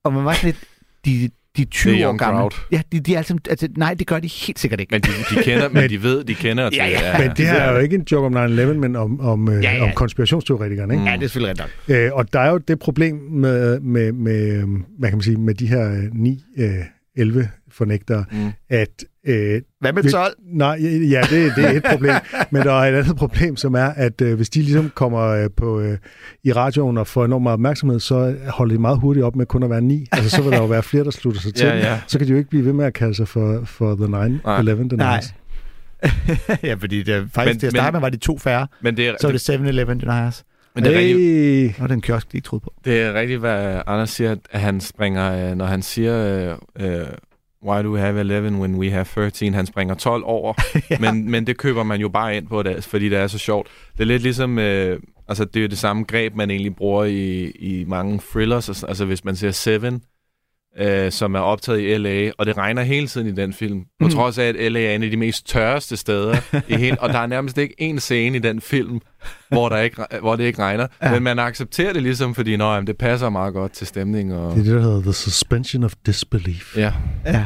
[0.06, 0.58] Og man var sådan lidt,
[1.06, 2.40] de, de 20 Det er år young gamle.
[2.40, 2.52] crowd.
[2.72, 4.92] Ja, de, de er altså, altså, nej, det gør de helt sikkert ikke.
[4.96, 6.78] Men de, de kender, men de ved, de kender til.
[6.78, 9.50] Ja, ja, Men det her er jo ikke en joke om 9-11, men om, om,
[9.50, 9.76] ja, Ja, ja.
[9.76, 9.84] ja.
[9.84, 10.94] om konspirationsteoretikerne.
[10.94, 11.06] Ikke?
[11.06, 11.98] Ja, det er selvfølgelig rigtigt nok.
[11.98, 14.64] Øh, og der er jo det problem med, med, med,
[15.00, 16.70] hvad kan man sige, med de her øh, 9, øh,
[17.18, 18.52] 11 fornægtere, Mm.
[18.70, 19.04] at...
[19.28, 20.34] Øh, Hvad med vi- 12?
[20.46, 20.78] Nej,
[21.10, 22.14] ja, det, det er et problem.
[22.52, 25.50] men der er et andet problem, som er, at øh, hvis de ligesom kommer øh,
[25.58, 25.98] på, øh,
[26.44, 29.64] i radioen og får enormt meget opmærksomhed, så holder de meget hurtigt op med kun
[29.64, 30.06] at være ni.
[30.12, 31.66] Altså, så vil der jo være flere, der slutter sig til.
[31.68, 32.00] Ja, ja.
[32.08, 34.10] Så kan de jo ikke blive ved med at kalde sig for, for The 9-11
[34.46, 34.62] Nej.
[34.90, 35.34] Deniers.
[36.64, 38.68] ja, fordi det, faktisk Men- til at starte men- med var de to færre.
[38.82, 40.44] Men det er, Så er det 7-Eleven Deniers.
[40.76, 41.84] men det er rigtigt, Hey.
[41.84, 42.74] Og den kiosk, de ikke troede på.
[42.86, 46.48] Det er rigtigt, hvad Anders siger, at han springer, øh, når han siger,
[46.80, 47.06] øh, øh,
[47.66, 49.54] why do we have 11 when we have 13?
[49.54, 50.54] Han springer 12 over,
[50.90, 50.98] ja.
[51.00, 53.68] men, men det køber man jo bare ind på, fordi det er så sjovt.
[53.94, 57.04] Det er lidt ligesom, øh, altså det er jo det samme greb, man egentlig bruger
[57.04, 58.70] i, i mange thrillers.
[58.70, 60.02] Altså, Altså hvis man ser Seven,
[60.80, 63.80] øh, som er optaget i L.A., og det regner hele tiden i den film.
[63.80, 64.10] På Mm.
[64.10, 64.80] trods af, at L.A.
[64.82, 66.36] er en af de mest tørreste steder
[66.68, 69.00] i hele, og der er nærmest ikke en scene i den film,
[69.50, 70.88] hvor, der ikke, hvor det ikke regner.
[71.04, 71.12] Ja.
[71.12, 74.34] Men man accepterer det ligesom, fordi nå, jamen, det passer meget godt til stemning.
[74.34, 74.56] Og...
[74.56, 76.78] Det er det, der hedder The Suspension of Disbelief.
[76.78, 76.94] Ja,
[77.26, 77.46] Ja.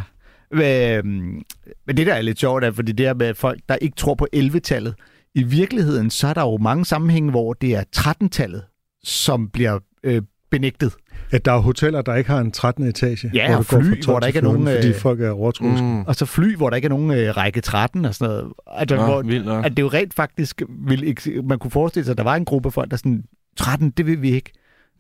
[0.52, 1.44] Men,
[1.88, 4.16] men det der er lidt sjovt, er, fordi det er med folk, der ikke tror
[4.16, 4.96] på 11-tallet.
[5.36, 8.64] I virkeligheden, så er der jo mange sammenhænge, hvor det er 13-tallet,
[9.04, 10.94] som bliver øh, benægtet.
[11.32, 12.84] At der er hoteller, der ikke har en 13.
[12.88, 13.32] etage.
[13.34, 15.30] Ja, hvor og fly, 12 hvor der ikke er nogen, 14, Fordi øh, folk er
[15.30, 15.84] overtroiske.
[15.86, 16.02] Mm.
[16.02, 18.54] Og så fly, hvor der ikke er nogen øh, række 13 og sådan noget.
[18.68, 19.66] Altså, Nå, hvor, vildt nok.
[19.66, 22.46] at det jo rent faktisk vil, ikke- man kunne forestille sig, at der var en
[22.46, 23.24] gruppe folk, der sådan,
[23.58, 24.52] 13, det vil vi ikke.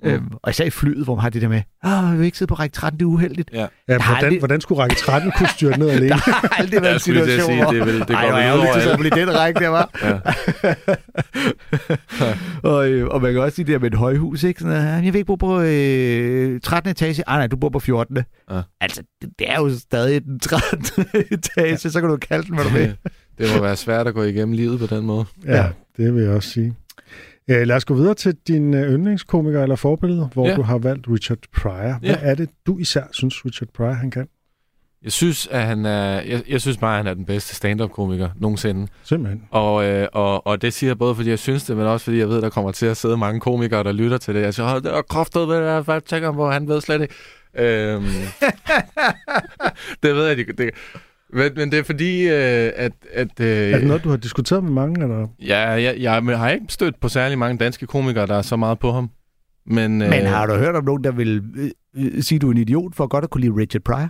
[0.03, 0.09] Mm.
[0.09, 2.37] Øhm, og især i flyet, hvor man har det der med, åh, vi vil ikke
[2.37, 3.49] sidde på række 13, det er uheldigt.
[3.53, 3.59] Ja.
[3.59, 6.09] Ja, hvordan, aldrig- hvordan skulle række 13 kunne styrte ned alene?
[6.09, 7.71] Der har aldrig været en Jeg situation, sige, hvor...
[7.71, 9.89] det vil- det Ej, går hvor ærgerligt, over det så blive den række, der var.
[10.03, 10.19] Ja.
[12.69, 14.59] og, øh, og man kan også sige det der med et højhus, ikke?
[14.59, 16.91] Sådan, noget, jeg vil ikke bo på øh, 13.
[16.91, 17.23] etage.
[17.29, 18.17] Ah, nej, du bor på 14.
[18.51, 18.61] Ja.
[18.81, 20.85] Altså, det, det, er jo stadig den 13.
[21.31, 22.95] etage, så kan du kalde den, hvad du vil.
[23.37, 25.25] det må være svært at gå igennem livet på den måde.
[25.45, 25.67] Ja, Ja.
[25.97, 26.73] det vil jeg også sige.
[27.47, 30.55] Ja, lad os gå videre til din øh, yndlingskomiker eller forbillede, hvor Ja.
[30.55, 31.99] du har valgt Richard Pryor.
[31.99, 32.17] Hvad Ja.
[32.21, 34.27] er det, du især synes, Richard Pryor han kan?
[35.03, 38.29] Jeg synes, at han er, jeg, jeg synes bare, at han er den bedste stand-up-komiker
[38.35, 38.87] nogensinde.
[39.03, 39.43] Simpelthen.
[39.51, 42.17] Og, øh, og, og det siger jeg både, fordi jeg synes det, men også fordi
[42.19, 44.41] jeg ved, at der kommer til at sidde mange komikere, der lytter til det.
[44.41, 47.13] Jeg siger, "Hold, det er kraftet, hvad jeg hvad tænker på, han ved slet ikke.
[47.59, 48.03] Øhm,
[50.03, 50.53] det ved jeg ikke.
[50.53, 50.69] Det,
[51.33, 52.91] men, men det er fordi, øh, at...
[53.13, 55.03] at øh, Er det noget, du har diskuteret med mange?
[55.03, 55.27] Eller?
[55.39, 58.55] Ja, jeg, jeg, jeg har ikke stødt på særlig mange danske komikere, der er så
[58.55, 59.09] meget på ham.
[59.65, 62.51] Men, Men har du hørt om nogen, der vil øh, øh, sige, at du er
[62.51, 64.09] en idiot for godt at kunne lide Richard Pryor?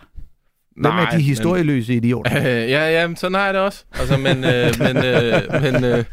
[0.82, 2.34] Hvem er de historieløse idioter?
[2.34, 3.86] Men, øh, ja, ja, men sådan har jeg det også.
[3.94, 6.04] Altså, men, øh, men, øh, men, øh,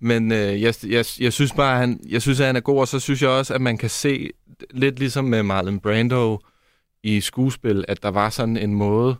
[0.00, 2.80] men øh, jeg, jeg, jeg synes bare, at han, jeg synes, at han er god,
[2.80, 4.30] og så synes jeg også, at man kan se,
[4.70, 6.38] lidt ligesom med Marlon Brando
[7.02, 9.16] i skuespil, at der var sådan en måde,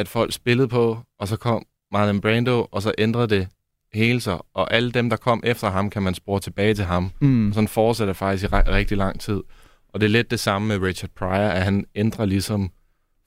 [0.00, 3.48] at folk spillede på, og så kom Marlon Brando, og så ændrede det
[3.92, 7.10] hele sig, og alle dem, der kom efter ham, kan man spore tilbage til ham.
[7.20, 7.52] Mm.
[7.52, 9.42] Sådan fortsætter faktisk i rigtig lang tid.
[9.88, 12.70] Og det er lidt det samme med Richard Pryor, at han ændrer ligesom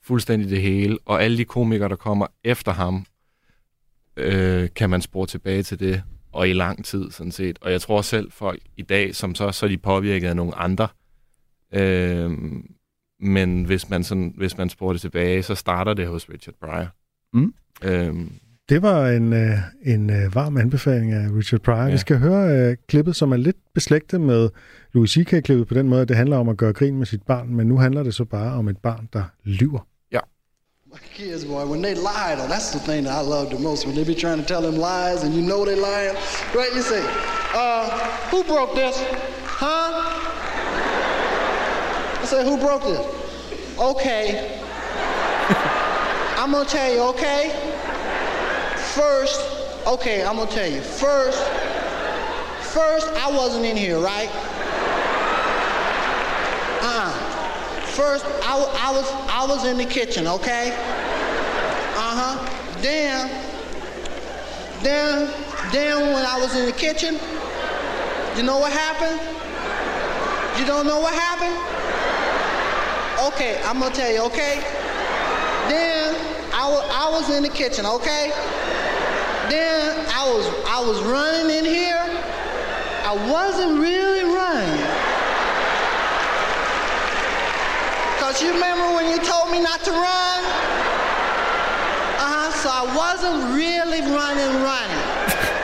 [0.02, 3.06] fuldstændig det hele, og alle de komikere, der kommer efter ham,
[4.16, 7.58] øh, kan man spore tilbage til det, og i lang tid sådan set.
[7.60, 10.54] Og jeg tror selv folk i dag, som så, så er de påvirket af nogle
[10.54, 10.88] andre.
[11.72, 12.30] Øh,
[13.24, 16.86] men hvis man, sådan, hvis man sporer det tilbage, så starter det hos Richard Pryor.
[17.34, 17.54] Mm.
[17.82, 18.14] Øh,
[18.68, 21.76] Det var en, øh, en øh, varm anbefaling af Richard Pryor.
[21.76, 21.84] Ja.
[21.84, 21.90] Ja.
[21.90, 24.48] Vi skal høre øh, klippet, som er lidt beslægtet med
[24.92, 27.54] Louis C.K.-klippet på den måde, at det handler om at gøre grin med sit barn,
[27.54, 29.86] men nu handler det så bare om et barn, der lyver.
[30.94, 33.80] My kids, boy, when they lie, though, that's the thing that I love the most.
[33.86, 36.14] When they be trying to tell them lies and you know they lying,
[36.58, 36.72] right?
[36.76, 37.02] You say,
[37.62, 37.84] uh,
[38.30, 38.94] who broke this?
[39.62, 39.90] Huh?
[42.24, 43.78] I said, who broke this?
[43.78, 44.58] Okay.
[46.38, 47.50] I'm gonna tell you, okay?
[48.94, 49.38] First,
[49.86, 50.80] okay, I'm gonna tell you.
[50.80, 51.46] First,
[52.72, 54.30] first, I wasn't in here, right?
[56.80, 57.12] Uh-uh.
[57.88, 60.72] First, I, I was I was in the kitchen, okay?
[61.92, 62.80] Uh-huh.
[62.80, 63.28] Then,
[64.82, 65.30] then,
[65.72, 67.18] then when I was in the kitchen,
[68.34, 69.20] you know what happened?
[70.58, 71.73] You don't know what happened?
[73.24, 74.60] Okay, I'm gonna tell you, okay?
[75.68, 76.14] Then
[76.52, 78.28] I wa- I was in the kitchen, okay?
[79.48, 82.04] Then I was I was running in here.
[83.04, 84.84] I wasn't really running.
[88.20, 90.40] Cause you remember when you told me not to run?
[92.20, 95.04] Uh-huh, so I wasn't really running, running.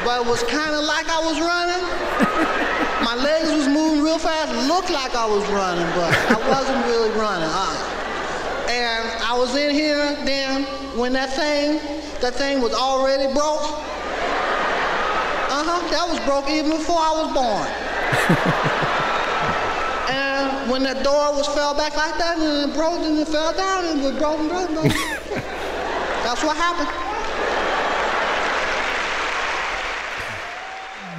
[0.02, 2.66] But it was kind of like I was running.
[3.10, 7.10] My legs was moving real fast, looked like I was running, but I wasn't really
[7.18, 7.50] running.
[7.50, 8.70] Uh.
[8.70, 10.62] And I was in here then
[10.96, 11.80] when that thing,
[12.20, 13.66] that thing was already broke.
[15.50, 17.66] Uh-huh, that was broke even before I was born.
[20.10, 23.52] And when that door was fell back like that, and it broke, and it fell
[23.52, 24.90] down, and it was broken, broken, broken.
[26.22, 27.09] That's what happened.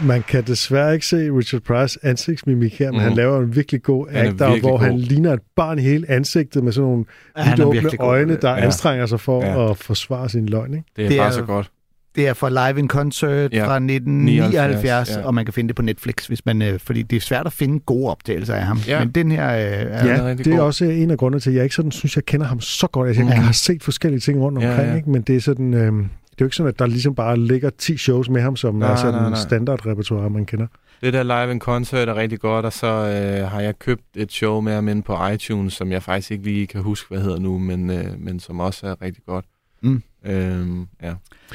[0.04, 3.04] Man kan desværre ikke se Richard Pryor's ansigtsmimik her, men Mhm.
[3.08, 4.80] han laver en virkelig god er actor, virkelig hvor god.
[4.80, 7.06] han ligner et barn i hele ansigtet med sådan nogle
[7.38, 8.66] Ja, er vidt åbne øjne, der Ja.
[8.66, 9.72] anstrenger sig for Ja.
[9.72, 10.74] at forsvare sin løgn.
[10.74, 10.86] Ikke?
[10.96, 11.72] det er Det bare er- så godt.
[12.16, 15.26] Det er fra Live in Concert Ja, fra 1979, 79, ja.
[15.26, 17.54] og man kan finde det på Netflix, hvis man, øh, fordi det er svært at
[17.54, 18.80] finde gode optagelser af ham.
[18.88, 19.00] Ja.
[19.00, 19.64] Men den her øh, er...
[19.64, 20.66] er Ja, rigtig det er god.
[20.66, 23.08] også en af grundene til, at jeg ikke sådan synes, jeg kender ham så godt.
[23.08, 23.36] Altså, jeg Ja.
[23.42, 24.96] har set forskellige ting rundt Ja, omkring, ja.
[24.96, 25.10] Ikke?
[25.10, 25.74] men det er sådan...
[25.74, 25.94] Øh,
[26.42, 28.76] det er jo ikke sådan, at der ligesom bare ligger 10 shows med ham, som
[28.76, 30.68] Nej, er sådan en standardrepertoire, man kender.
[31.02, 34.32] Det der live in concert er rigtig godt, og så øh, har jeg købt et
[34.32, 37.40] show med ham inde på iTunes, som jeg faktisk ikke lige kan huske, hvad hedder
[37.40, 39.46] nu, men, øh, men som også er rigtig godt.
[39.84, 40.04] Mm.
[40.26, 41.14] Øhm, ja.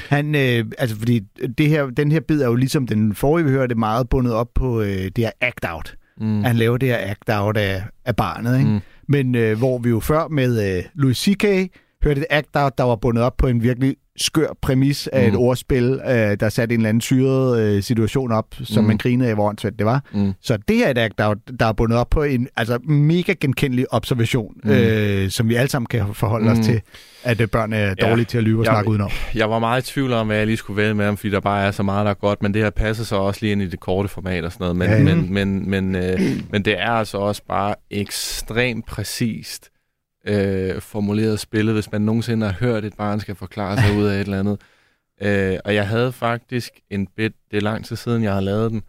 [0.09, 1.19] Han, øh, altså fordi
[1.57, 4.49] det her, den her bid er jo ligesom den forrige, vi hørte, meget bundet op
[4.55, 5.95] på øh, det her act out.
[6.17, 6.43] Mm.
[6.43, 8.69] Han laver det her act out af, af barnet, ikke?
[8.69, 8.79] Mm.
[9.07, 11.43] Men øh, hvor vi jo før med øh, Louis C.K.
[12.03, 15.27] hørte et act out, der var bundet op på en virkelig skør præmis af mm.
[15.33, 18.87] et ordspil, øh, der satte en eller anden syret øh, situation op, som Mm.
[18.87, 20.03] man grinede af, hvor åndssvagt det var.
[20.13, 20.33] Mm.
[20.41, 23.93] Så det her er et out, der er bundet op på en altså, mega genkendelig
[23.93, 24.69] observation, mm.
[24.69, 26.51] Øh, som vi alle sammen kan forholde mm.
[26.59, 26.81] os til,
[27.23, 27.93] at øh, børn er Ja.
[27.93, 29.09] dårlige til at lyve og Jeg- snakke udenom.
[29.35, 31.39] Jeg var meget i tvivl om, hvad jeg lige skulle vælge med ham, fordi der
[31.39, 33.61] bare er så meget, der er godt, men det her passer så også lige ind
[33.61, 34.75] i det korte format og sådan noget.
[34.75, 35.03] Men, Ja, ja.
[35.15, 36.19] men, men, men, øh,
[36.51, 39.69] men det er altså også bare ekstremt præcist
[40.27, 44.15] øh, formuleret spillet, hvis man nogensinde har hørt et barn skal forklare sig ud af
[44.15, 44.61] et eller andet.
[45.21, 48.71] Øh, og jeg havde faktisk en bit, det er lang tid siden, jeg har lavet
[48.71, 48.81] den,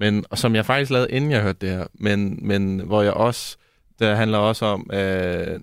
[0.00, 3.12] men, og som jeg faktisk lavede, inden jeg hørte det her, men, men hvor jeg
[3.12, 3.56] også,
[3.98, 5.60] det handler også om, øh,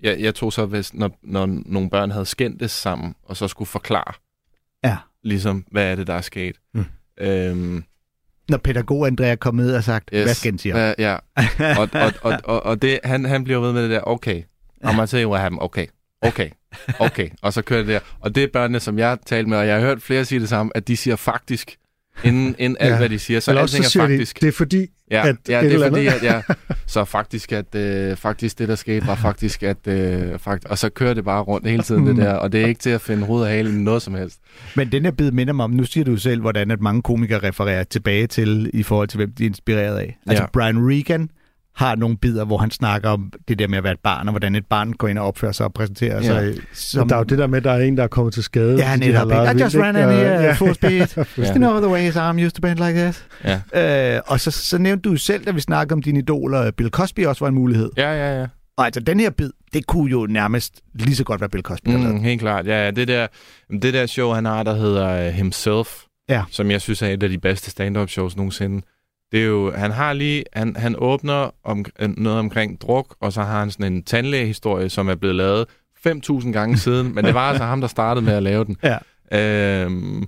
[0.00, 3.68] jeg, jeg tog så, hvis, når, når nogle børn havde skændtes sammen, og så skulle
[3.68, 4.12] forklare,
[4.84, 4.96] Ja.
[5.22, 6.56] ligesom, hvad er det, der er sket.
[6.74, 6.84] Mm.
[7.20, 7.84] Øhm,
[8.48, 10.24] Når pædagog Andrea kom ned og sagt, yes.
[10.42, 10.72] hvad den sige?
[10.72, 11.16] Hvad, ja,
[11.80, 14.42] og, og, og, og, og det, han, han bliver ved med det der, okay,
[15.06, 15.86] Tell you what happened, okay,
[16.22, 16.48] okay,
[16.98, 18.00] okay, og så kører det der.
[18.20, 20.40] Og det er børnene, som jeg har talt med, og jeg har hørt flere sige
[20.40, 21.76] det samme, at de siger faktisk,
[22.24, 22.98] inden, inden alt, Ja.
[22.98, 24.40] hvad de siger, så alting så er siger faktisk.
[24.40, 26.42] de, det er fordi, Ja, at ja et det eller er fordi, at ja,
[26.86, 30.88] så faktisk, at øh, faktisk det, der skete, var faktisk, at øh, fakt, og så
[30.88, 33.26] kører det bare rundt hele tiden, det der, og det er ikke til at finde
[33.26, 34.38] hoved og hale noget som helst.
[34.74, 37.38] Men den her bid minder mig om, nu siger du selv, hvordan at mange komikere
[37.48, 40.18] refererer tilbage til, i forhold til, hvem de er inspireret af.
[40.26, 40.48] Altså Ja.
[40.52, 41.30] Brian Regan
[41.76, 44.32] har nogle bidder, hvor han snakker om det der med at være et barn, og
[44.32, 46.22] hvordan et barn går ind og opfører sig og præsenterer Ja.
[46.22, 46.54] sig.
[46.54, 46.64] Som...
[46.72, 48.42] Som, Der er jo det der med, at der er en, der er kommet til
[48.42, 48.76] skade.
[48.76, 49.30] Ja, har netop.
[49.30, 51.06] I just ran in here full speed.
[51.38, 51.50] Ja.
[51.50, 53.26] You know the way his arm used to bend like this.
[53.74, 56.74] Ja, Øh, og så, så nævnte du selv, da vi snakkede om dine idoler, at
[56.74, 57.90] Bill Cosby også var en mulighed.
[57.96, 58.40] ja, ja.
[58.40, 58.46] ja.
[58.78, 61.88] Og altså, den her bid, det kunne jo nærmest lige så godt være Bill Cosby.
[61.88, 62.00] Mm.
[62.00, 62.66] Mm, helt klart.
[62.66, 63.26] Ja, ja, det der,
[63.82, 65.88] det der show, han har, der hedder uh, Himself,
[66.28, 66.42] Ja.
[66.50, 68.82] som jeg synes er et af de bedste stand-up shows nogensinde.
[69.36, 73.32] Det er jo, han har lige, han, han åbner om, øh, noget omkring druk, og
[73.32, 75.66] så har han sådan en tandlægehistorie, som er blevet lavet
[76.06, 78.76] 5.000 gange siden, men det var altså ham, der startede med at lave den.
[79.32, 79.84] Ja.
[79.84, 80.26] Øhm,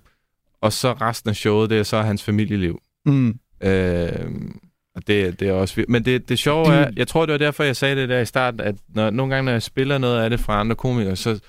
[0.60, 2.80] og så resten af showet, det er så hans familieliv.
[3.06, 3.38] Mm.
[3.60, 4.58] Øhm,
[4.94, 5.84] og det, det er også.
[5.88, 8.26] Men det, det sjove er, jeg tror, det var derfor, jeg sagde det der i
[8.26, 11.40] starten, at når, nogle gange, når jeg spiller noget af det fra andre komikere, så,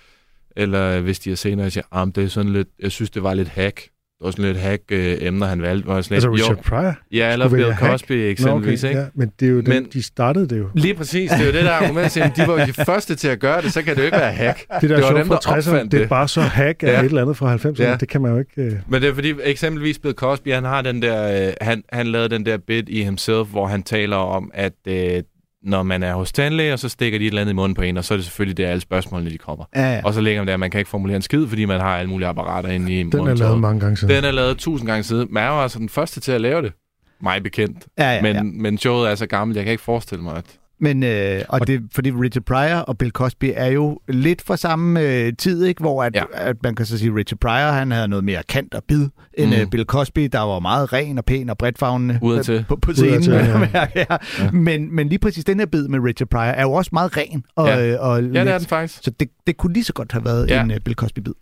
[0.56, 3.24] eller hvis de er senere, jeg siger, ah, det er sådan lidt, jeg synes, det
[3.24, 3.90] var lidt hack.
[4.20, 5.92] Det var sådan lidt hack-emner, han valgte.
[5.92, 6.94] Jeg sådan Altså lidt, Richard Pryor?
[7.12, 7.80] Ja, eller Bill hack?
[7.92, 9.02] Cosby Nå, eksempelvis, okay, ikke?
[9.02, 10.70] ja, men det er jo Men- dem, de startede det jo.
[10.76, 13.28] Lige præcis, det er jo det der argument, siger, de var jo de første til
[13.28, 14.58] at gøre det, så kan det jo ikke være hack.
[14.82, 16.10] Det der det var dem, der 60'erne, opfandt det er det.
[16.10, 17.00] bare så hack af Ja.
[17.00, 17.84] et eller andet fra 90'erne.
[17.84, 17.96] Ja.
[18.00, 18.52] Det kan man jo ikke...
[18.62, 18.74] Øh...
[18.88, 22.30] Men det er fordi, eksempelvis Bill Cosby, han har den der, øh, han, han lavede
[22.30, 25.24] den der bit i himself, hvor han taler om, at øh,
[25.64, 27.98] når man er hos tandlæger, så stikker de et eller andet i munden på en,
[27.98, 29.66] og så er det selvfølgelig der, alle spørgsmålene de kommer.
[29.76, 30.02] Ja, ja.
[30.04, 32.10] Og så ligger man der, man kan ikke formulere en skid, fordi man har alle
[32.10, 33.38] mulige apparater inde i Den er munden.
[33.38, 34.16] lavet mange gange siden.
[34.16, 35.28] Den er lavet tusind gange siden.
[35.32, 36.74] Men jeg var altså den første til at lave det.
[37.22, 37.88] Mig bekendt.
[37.98, 38.44] Ja, ja, men, ja.
[38.44, 40.46] men showet er så gammelt, jeg kan ikke forestille mig, at...
[40.82, 45.02] Men, øh, og det, fordi Richard Pryor og Bill Cosby er jo lidt fra samme
[45.02, 45.82] øh, tid, ikke?
[45.82, 46.24] hvor at, ja.
[46.34, 49.50] At man kan så sige, Richard Pryor han havde noget mere kant og bid, end
[49.50, 49.62] Mm.
[49.62, 52.66] øh, Bill Cosby, der var meget ren og pæn og bredtfavnende Udadtil.
[52.70, 53.14] på, på scenen.
[53.14, 53.34] Udadtil,
[53.74, 53.88] ja.
[53.96, 54.06] ja.
[54.40, 54.52] ja.
[54.52, 57.44] Men, men lige præcis den her bid med Richard Pryor er jo også meget ren.
[57.56, 57.88] Og, Ja.
[57.88, 59.04] øh, og Ja, det er den faktisk.
[59.04, 60.64] Så det, det kunne lige så godt have været ja.
[60.64, 61.34] En uh, Bill Cosby-bid.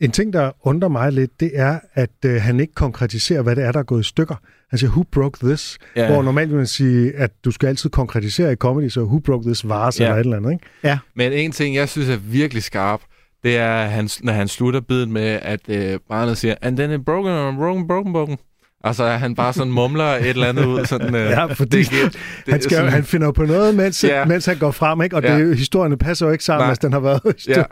[0.00, 3.64] En ting, der undrer mig lidt, det er, at øh, han ikke konkretiserer, hvad det
[3.64, 4.34] er, der er gået i stykker.
[4.70, 5.78] Han siger, who broke this?
[5.96, 6.12] Ja.
[6.12, 9.44] Hvor normalt vil man sige, at du skal altid konkretisere i comedy, så who broke
[9.46, 10.08] this vase Ja.
[10.08, 10.66] eller et eller andet, ikke?
[11.14, 13.00] Men en ting, jeg synes er virkelig skarp,
[13.44, 17.04] det er, han, når han slutter biden med, at øh, barnet siger, and then it
[17.04, 18.38] broken, and broken, broken, broken.
[18.84, 20.84] Altså, at han bare sådan mumler et eller andet ud.
[20.86, 23.74] Sådan, øh, Ja, fordi det, det, det, Han, skal, sådan, han finder jo på noget,
[23.74, 24.24] mens, Ja.
[24.24, 25.16] mens han går frem, ikke?
[25.16, 25.38] Og Ja.
[25.38, 26.70] det, historierne passer jo ikke sammen, Nej.
[26.70, 27.20] hvis den har været.
[27.48, 27.62] Ja.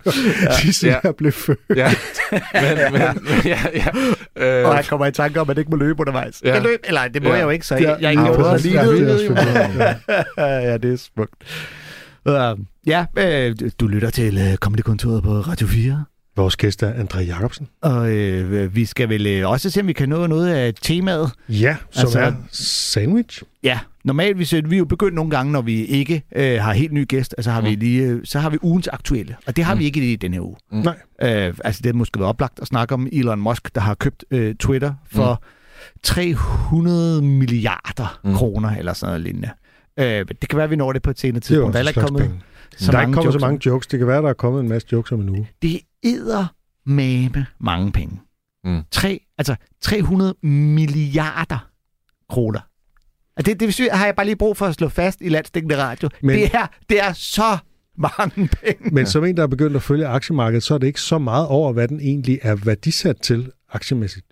[0.63, 1.01] Lige siden Ja.
[1.05, 1.59] jeg blev født.
[1.77, 1.91] Ja,
[2.33, 3.87] men, men, men ja, ja.
[4.61, 6.41] Øh, Og han kommer i tanke om, at det ikke må løbe undervejs.
[6.45, 6.55] Ja.
[6.55, 6.63] Ja.
[6.63, 7.35] Løb, eller det må Ja.
[7.35, 7.81] jeg jo ikke, så Ja.
[7.81, 10.01] jeg, jeg Ja, det er noget også- lige ja, det
[10.37, 11.35] er ja, det smukt.
[12.27, 12.35] Uh,
[12.87, 16.05] ja, øh, du lytter til uh, Comedy-kontoret på Radio 4.
[16.39, 17.69] Vores gæst er André Jacobsen.
[17.83, 21.31] Og øh, vi skal vel øh, også se, om vi kan nå noget af temaet.
[21.49, 23.43] Ja, som Altså- er sandwich.
[23.63, 26.93] Ja, normalt hvis vi er jo begyndt nogle gange, når vi ikke øh, har helt
[26.93, 29.75] ny gæst, altså har vi lige, øh, så har vi ugens aktuelle, og det har
[29.75, 30.57] vi ikke i den her uge.
[30.73, 30.79] Mm.
[30.79, 30.97] Nej.
[31.49, 34.25] Øh, altså det er måske været oplagt at snakke om Elon Musk, der har købt
[34.31, 35.43] øh, Twitter for
[36.03, 38.35] 300 milliarder mm.
[38.35, 39.51] kroner eller sådan noget lignende.
[39.99, 41.75] Øh, det kan være, at vi når det på et senere Det er tidspunkt.
[41.75, 42.41] Der er ikke kommet penge.
[42.77, 43.41] så Der er ikke kommet så jokes.
[43.43, 43.87] mange jokes.
[43.87, 45.49] Det kan være, der er kommet en masse jokes om en uge.
[45.63, 46.47] Det æder
[46.87, 48.21] mame mange penge.
[48.65, 48.83] Mm.
[48.91, 51.69] Tre, altså 300 milliarder
[52.29, 52.61] kroner.
[53.37, 56.09] Og det, det har jeg bare lige brug for at slå fast i landstækkende radio.
[56.23, 57.59] Men, det, er, det er så
[57.97, 58.91] mange penge.
[58.95, 61.47] Men som en, der er begyndt at følge aktiemarkedet, så er det ikke så meget
[61.47, 64.27] over, hvad den egentlig er værdisat til aktiemæssigt.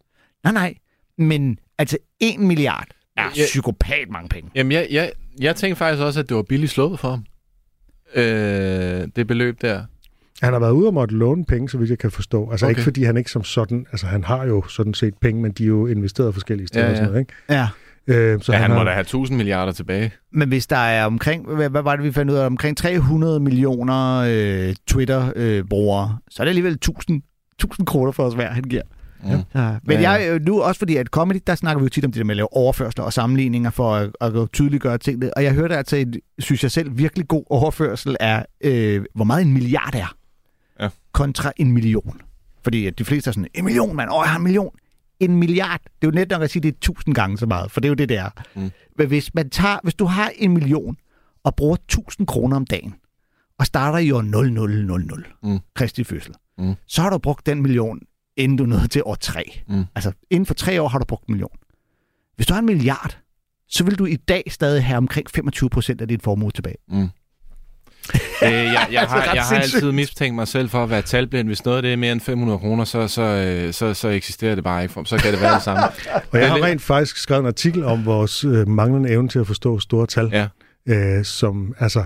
[0.44, 0.74] Nej, nej.
[1.18, 2.86] Men altså 1 milliard
[3.16, 3.44] er Ja.
[3.46, 4.50] psykopat mange penge.
[4.54, 7.24] Jamen, jeg, jeg, jeg tænkte faktisk også, at det var billigt slået for ham.
[8.14, 9.84] Øh, det beløb der.
[10.42, 12.50] Han har været ude og måtte låne penge, så vidt jeg kan forstå.
[12.50, 12.70] Altså Okay.
[12.72, 15.62] ikke fordi han ikke som sådan, altså han har jo sådan set penge, men de
[15.62, 17.10] er jo investeret forskellige steder Ja, og sådan ja.
[17.12, 17.32] noget, ikke?
[17.50, 17.68] Ja.
[18.08, 20.12] Øh, så Ja, han har, må da have 1000 milliarder tilbage.
[20.32, 23.40] Men hvis der er omkring, hvad, hvad var det, vi fandt ud af, omkring 300
[23.40, 27.22] millioner øh, Twitter-brugere, så er det alligevel 1000,
[27.54, 28.82] 1000 kroner for os hver, han giver.
[29.24, 29.30] Mm.
[29.54, 29.74] Ja.
[29.84, 30.34] Men Ja, jeg ja.
[30.34, 32.32] øh, nu også fordi, at comedy, der snakker vi jo tit om det der med
[32.32, 35.36] at lave overførsler og sammenligninger for at, at tydeliggøre tingene.
[35.36, 39.42] Og jeg hørte altså en, synes jeg selv, virkelig god overførsel af, øh, hvor meget
[39.46, 40.14] en milliard er
[40.80, 40.88] Ja.
[41.12, 42.20] kontra en million.
[42.62, 44.70] Fordi de fleste er sådan, en million, mand, åh, jeg har en million.
[45.20, 47.70] En milliard, det er jo net nok at sige, det er tusind gange så meget,
[47.70, 48.30] for det er jo det, det er.
[48.54, 48.70] Mm.
[48.98, 50.96] Men hvis, man tager, hvis du har en million
[51.44, 52.94] og bruger 1000 kroner om dagen,
[53.58, 55.58] og starter i år 0000, Mm.
[55.74, 56.74] Kristi fødsel, Mm.
[56.86, 58.00] så har du brugt den million,
[58.36, 59.62] inden du nåede til år 3.
[59.68, 59.84] Mm.
[59.94, 61.50] Altså, inden for tre år har du brugt en million.
[62.36, 63.18] Hvis du har en milliard,
[63.68, 66.76] så vil du i dag stadig have omkring 25 procent af din formue tilbage.
[66.88, 67.08] Mm.
[68.42, 71.48] Øh, jeg, jeg, har, jeg har altid mistænkt mig selv for at være talblind.
[71.48, 74.54] Hvis noget af det er mere end 500 kroner, så, så, øh, så, så eksisterer
[74.54, 74.92] det bare ikke.
[74.94, 75.82] for- Så kan det være det samme.
[76.32, 79.46] og jeg har rent faktisk skrevet en artikel om vores øh, manglende evne til at
[79.46, 80.30] forstå store tal.
[80.32, 80.48] Ja.
[80.88, 82.04] Øh, som, altså,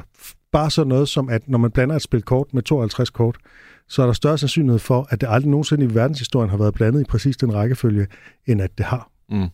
[0.53, 3.37] bare sådan noget som, at når man blander et spil kort med 52 kort,
[3.89, 7.01] så er der større sandsynlighed for, at det aldrig nogensinde i verdenshistorien har været blandet
[7.01, 8.07] i præcis den rækkefølge,
[8.49, 9.11] end at det har.
[9.31, 9.49] Mm.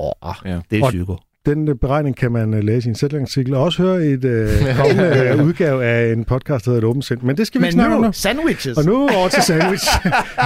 [0.00, 0.60] Åh, Ja.
[0.70, 1.16] det er Og- psyko.
[1.46, 4.24] Den øh, beregning kan man øh, læse i en sætningsartikel, og også høre i et
[4.24, 7.20] øh, kommende øh, udgave af en podcast, der hedder Et Åbent Sind.
[7.22, 8.06] Men det skal vi Men ikke snakke om nu.
[8.06, 8.78] nu, sandwiches.
[8.78, 9.84] Og nu over til sandwich.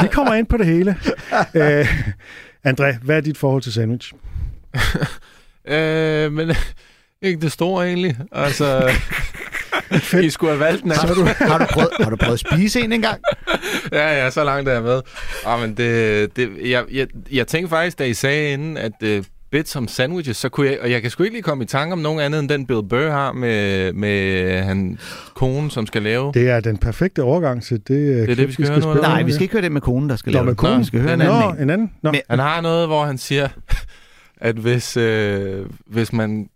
[0.03, 0.96] vi kommer ind på det hele.
[1.55, 2.03] Øh,
[2.68, 4.12] André, hvad er dit forhold til sandwich?
[5.68, 6.53] Øh, men
[7.22, 8.16] ikke det store egentlig.
[8.32, 8.90] Altså,
[10.22, 11.16] I skulle have valgt den har, anden.
[11.16, 13.20] du, har, du prøvet, har du prøvet at spise en engang?
[13.92, 15.01] ja, ja, så langt er jeg med.
[15.46, 19.24] Ah, men det, det, jeg, jeg, jeg tænkte faktisk, da I sagde inden, at uh,
[19.51, 21.92] bits som sandwiches, så kunne jeg, og jeg kan sgu ikke lige komme i tanke
[21.92, 24.98] om nogen andet end den Bill Burr har med, med han
[25.34, 26.32] kone, som skal lave.
[26.34, 28.92] Det er den perfekte overgang til det, øh, det, klip, vi skal høre nu, spille
[28.96, 30.59] eller Nej, vi skal ikke høre det med konen, der skal Nå, lave med det.
[30.59, 30.78] konen?
[30.80, 31.62] Vi skal høre en Den anden Nå, en.
[31.62, 31.92] en anden?
[32.03, 32.11] Nå.
[32.11, 33.48] Men- Han har noget, hvor han siger,
[34.40, 36.48] at hvis, øh, hvis, man,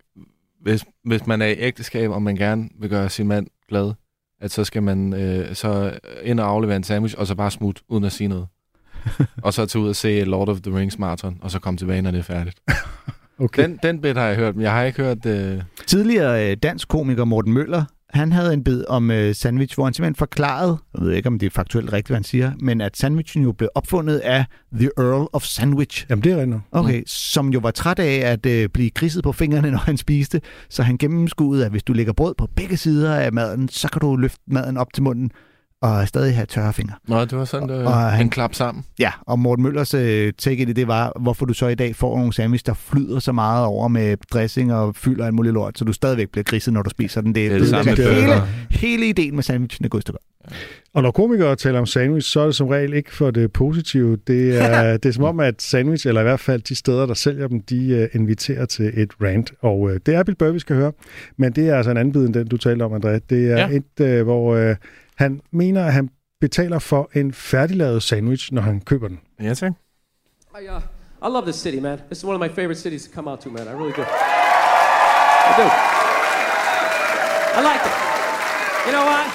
[0.63, 3.93] hvis, hvis man er i ægteskab, og man gerne vil gøre sin mand glad,
[4.41, 5.93] at så skal man øh, så
[6.23, 8.47] ind og aflevere en sandwich, og så bare smutte, uden at sige noget.
[9.45, 12.03] og så tage ud og se Lord of the Rings marathon, og så komme tilbage,
[12.03, 12.61] når det er færdigt.
[13.39, 13.63] Okay.
[13.63, 15.27] Den, den bit har jeg hørt, men jeg har ikke hørt...
[15.27, 15.63] Øh...
[15.87, 17.85] Tidligere øh, dansk komiker Morten Møller,
[18.15, 21.39] han havde en bid om øh, sandwich, hvor han simpelthen forklarede, jeg ved ikke, om
[21.39, 24.45] det er faktuelt rigtigt, hvad han siger, men at sandwichen jo blev opfundet af
[24.75, 26.07] The Earl of Sandwich.
[26.11, 26.61] Jamen, det er rigtigt.
[26.73, 27.07] Okay, mm.
[27.07, 30.83] som jo var træt af at øh, blive kridset på fingrene, når han spiste, så
[30.83, 34.17] han gennemskuede, at hvis du lægger brød på begge sider af maden, så kan du
[34.17, 35.31] løfte maden op til munden
[35.85, 36.95] og stadig have tørre fingre.
[37.09, 38.85] Nå, det var sådan, det Og var han- en klap sammen.
[38.99, 41.97] Ja, og Morten Møllers øh, take i det, det var, hvorfor du så i dag
[41.97, 45.79] får nogle sandwich, der flyder så meget over med dressing og fylder en mulig lort,
[45.79, 47.35] så du stadigvæk bliver griset, når du spiser den.
[47.35, 48.33] Det, Det er det samme med hele,
[48.71, 50.19] hele ideen med sandwichen er gået stykker.
[50.95, 54.17] Og når komikere taler om sandwich, så er det som regel ikke for det positive.
[54.27, 57.15] Det er, det er som om, at sandwich, eller i hvert fald de steder, der
[57.15, 59.53] sælger dem, de uh, inviterer til et rant.
[59.61, 60.93] Og uh, det er Bill Burr, vi skal høre.
[61.37, 63.09] Men det er altså en anden bid end den, du talte om, André.
[63.31, 63.69] Det er Ja.
[64.01, 64.77] et, uh, hvor uh,
[65.15, 66.11] han mener, at han
[66.41, 69.21] betaler for en færdiglavet sandwich, når han køber den.
[69.41, 69.73] Ja, tak.
[70.61, 70.83] I, uh,
[71.23, 71.99] I love this city, man.
[72.09, 73.69] This is one of my favorite cities to come out to, man.
[73.69, 74.03] I really do.
[74.03, 75.67] I do.
[77.57, 77.95] I like it.
[78.87, 79.27] You know what?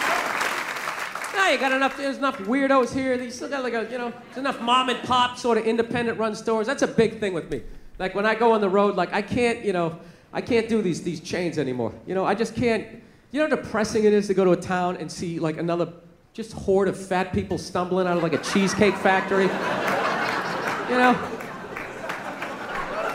[1.36, 1.98] Now you got enough.
[1.98, 3.16] There's enough weirdos here.
[3.16, 6.20] You still got like a, you know, there's enough mom and pop sort of independent
[6.20, 6.68] run stores.
[6.68, 7.62] That's a big thing with me.
[7.98, 9.98] Like when I go on the road, like I can't, you know,
[10.32, 11.94] I can't do these these chains anymore.
[12.06, 12.86] You know, I just can't.
[13.32, 15.94] You know how depressing it is to go to a town and see like another
[16.34, 19.44] just horde of fat people stumbling out of like a cheesecake factory.
[19.44, 21.16] You know?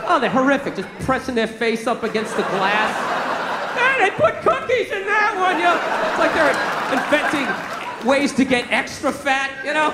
[0.07, 0.75] Oh, they're horrific.
[0.75, 2.95] Just pressing their face up against the glass.
[3.77, 5.57] And they put cookies in that one.
[5.57, 5.75] You know?
[6.09, 6.55] It's like they're
[6.95, 9.91] inventing ways to get extra fat, you know?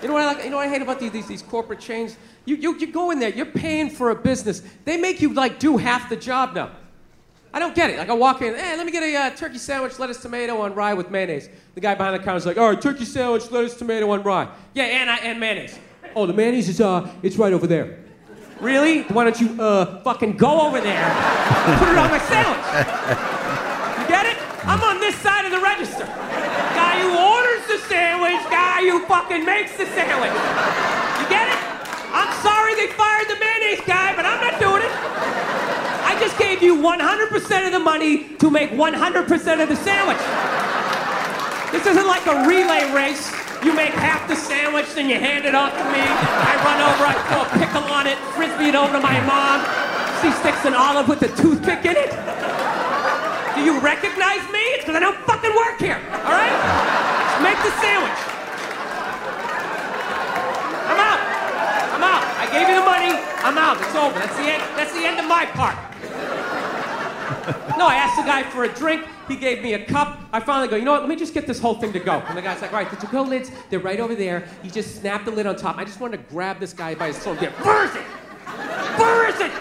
[0.00, 1.80] You know what I like, you know what I hate about these, these, these corporate
[1.80, 2.16] chains?
[2.46, 4.62] You, you, you go in there, you're paying for a business.
[4.84, 6.70] They make you like do half the job now.
[7.52, 7.98] I don't get it.
[7.98, 10.74] Like I walk in, hey, let me get a uh, turkey sandwich, lettuce, tomato on
[10.74, 11.48] rye with mayonnaise.
[11.74, 14.48] The guy behind the counter's like, all right, turkey sandwich, lettuce, tomato on rye.
[14.74, 15.78] Yeah, and, I, and mayonnaise.
[16.14, 17.98] Oh, the mayonnaise is uh, it's right over there.
[18.60, 19.02] Really?
[19.02, 22.58] Why don't you uh fucking go over there, and put it on my sandwich?
[24.02, 24.36] You get it?
[24.66, 26.04] I'm on this side of the register.
[26.04, 30.34] Guy who orders the sandwich, guy who fucking makes the sandwich.
[31.22, 31.60] You get it?
[32.10, 35.47] I'm sorry they fired the mayonnaise guy, but I'm not doing it.
[36.28, 37.00] Just gave you 100%
[37.64, 40.20] of the money to make 100% of the sandwich.
[41.72, 43.32] This isn't like a relay race.
[43.64, 46.04] You make half the sandwich, then you hand it off to me.
[46.04, 49.64] I run over, I throw a pickle on it, frisbee it over to my mom.
[50.20, 52.12] She sticks an olive with a toothpick in it.
[53.56, 54.60] Do you recognize me?
[54.76, 55.96] It's because I don't fucking work here,
[56.28, 56.52] all right?
[56.52, 58.20] Just make the sandwich.
[60.92, 61.20] I'm out.
[61.96, 62.22] I'm out.
[62.36, 63.16] I gave you the money.
[63.16, 63.80] I'm out.
[63.80, 64.12] It's over.
[64.20, 64.60] That's the end.
[64.76, 65.88] That's the end of my part.
[67.78, 69.04] No, I asked the guy for a drink.
[69.28, 70.20] He gave me a cup.
[70.32, 71.02] I finally go, you know what?
[71.02, 72.22] Let me just get this whole thing to go.
[72.26, 74.48] And the guy's like, all right, the to-go lids, they're right over there.
[74.62, 75.76] He just snapped the lid on top.
[75.76, 77.38] I just wanted to grab this guy by his throat.
[77.40, 77.50] There.
[77.50, 78.02] Where is it?
[78.98, 79.52] Where is it?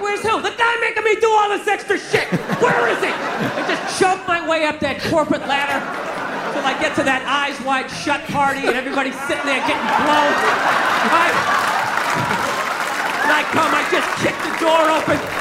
[0.00, 0.40] Where's who?
[0.40, 2.28] The guy making me do all this extra shit.
[2.60, 3.14] Where is it?
[3.14, 5.80] I just choke my way up that corporate ladder
[6.52, 10.34] till I get to that eyes wide shut party and everybody's sitting there getting blown.
[13.24, 15.39] And I come, I just kick the door open.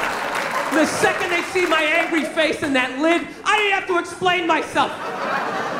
[0.73, 4.47] The second they see my angry face in that lid, I didn't have to explain
[4.47, 4.91] myself.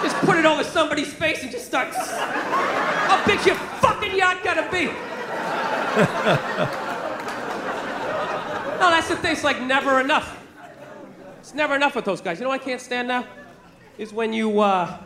[0.01, 1.93] Just put it over somebody's face and just start.
[1.93, 4.89] How big's your fucking yacht gotta be?
[8.79, 9.33] No, that's the thing.
[9.33, 10.37] It's like never enough.
[11.39, 12.39] It's never enough with those guys.
[12.39, 13.27] You know I can't stand now?
[13.97, 14.97] Is when you, uh,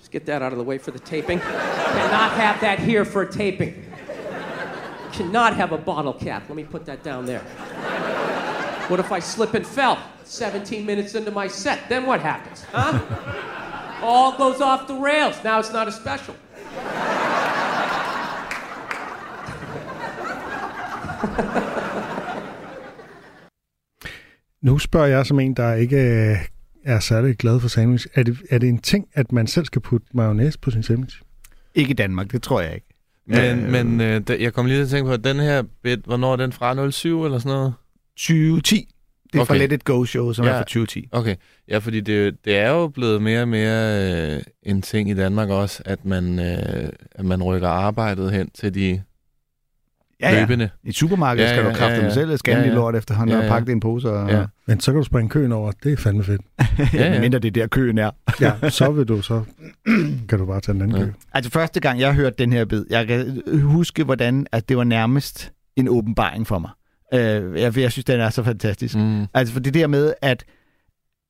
[0.00, 1.38] just get that out of the way for the taping.
[1.38, 3.84] Cannot have that here for taping.
[5.12, 6.44] Cannot have a bottle cap.
[6.48, 7.44] Let me put that down there.
[8.90, 11.78] What if I slip and fell 17 minutes into my set?
[11.88, 12.64] Then what happens?
[12.72, 12.98] Huh?
[14.02, 15.42] All goes off the rails.
[15.44, 16.34] Now it's not a special.
[24.62, 26.36] Nu spørger jeg som en, der ikke øh,
[26.84, 28.06] er særlig glad for sandwich.
[28.14, 31.22] Er det, er det en ting, at man selv skal putte mayonnaise på sin sandwich?
[31.74, 32.86] Ikke i Danmark, det tror jeg ikke.
[33.26, 35.98] Men, øh, men øh, jeg kom lige til at tænke på, at den her bit,
[36.04, 36.90] hvornår er den fra?
[36.90, 37.74] 07 eller sådan noget?
[38.16, 38.88] 2010.
[39.32, 39.46] Det er okay.
[39.46, 39.56] fra.
[39.56, 40.50] Let It Go Show, som ja.
[40.50, 41.08] er fra 2010.
[41.12, 41.34] Okay,
[41.68, 45.48] ja, fordi det, det er jo blevet mere og mere øh, en ting i Danmark
[45.48, 49.02] også, at man, øh, at man rykker arbejdet hen til de
[50.20, 50.40] Ja, ja.
[50.40, 50.70] løbende.
[50.84, 52.12] I et supermarked Ja, skal du ja, kræfte ja, ja.
[52.14, 53.50] selv scanne Ja, ja, lort efterhånden Ja, og ja.
[53.50, 54.10] pakke det i en pose.
[54.10, 54.30] Og...
[54.30, 54.44] Ja.
[54.66, 55.72] Men så kan du springe køen over.
[55.84, 56.40] Det er fandme fedt.
[56.94, 57.20] Ja, ja.
[57.20, 58.10] Mindre det er der køen er.
[58.40, 59.42] Ja, så vil du så...
[60.28, 61.04] kan du bare tage den anden Ja.
[61.04, 61.12] kø.
[61.32, 64.84] Altså første gang, jeg hørte den her bid, jeg kan huske, hvordan at det var
[64.84, 66.70] nærmest en åbenbaring for mig.
[67.14, 68.96] Øh, jeg, jeg synes, den er så fantastisk.
[68.96, 69.26] Mm.
[69.34, 70.44] Altså for det der med, at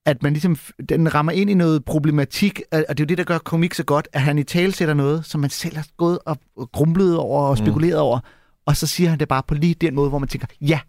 [0.07, 0.57] at man ligesom,
[0.89, 3.85] den rammer ind i noget problematik, og det er jo det, der gør komik så
[3.85, 6.39] godt, at han i tale sætter noget, som man selv har gået og
[6.73, 8.03] grumlet over og spekuleret mm.
[8.03, 8.21] over,
[8.67, 10.81] og så siger han det bare på lige den måde, hvor man tænker, ja,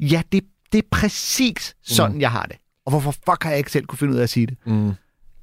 [0.00, 2.20] ja, det, det er præcis sådan, mm.
[2.20, 2.56] jeg har det.
[2.86, 4.56] Og hvorfor fuck har jeg ikke selv kunne finde ud af at sige det?
[4.66, 4.92] Mm.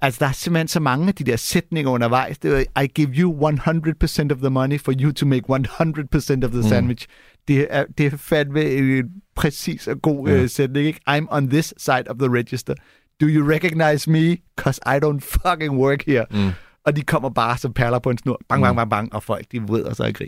[0.01, 2.37] Altså, der er simpelthen så mange af de der sætninger undervejs.
[2.37, 6.51] Det er, I give you 100% of the money for you to make 100% of
[6.51, 7.07] the sandwich.
[7.47, 10.43] Det, er, det er fandme en præcis og god Ja.
[10.43, 10.99] uh, sætning, ikke?
[11.09, 12.73] I'm on this side of the register.
[13.21, 14.37] Do you recognize me?
[14.57, 16.25] Cause I don't fucking work here.
[16.31, 16.49] Mm.
[16.85, 18.39] Og de kommer bare som perler på en snor.
[18.49, 19.13] Bang, bang, bang, bang.
[19.13, 20.27] Og folk, de vrider sig i grin.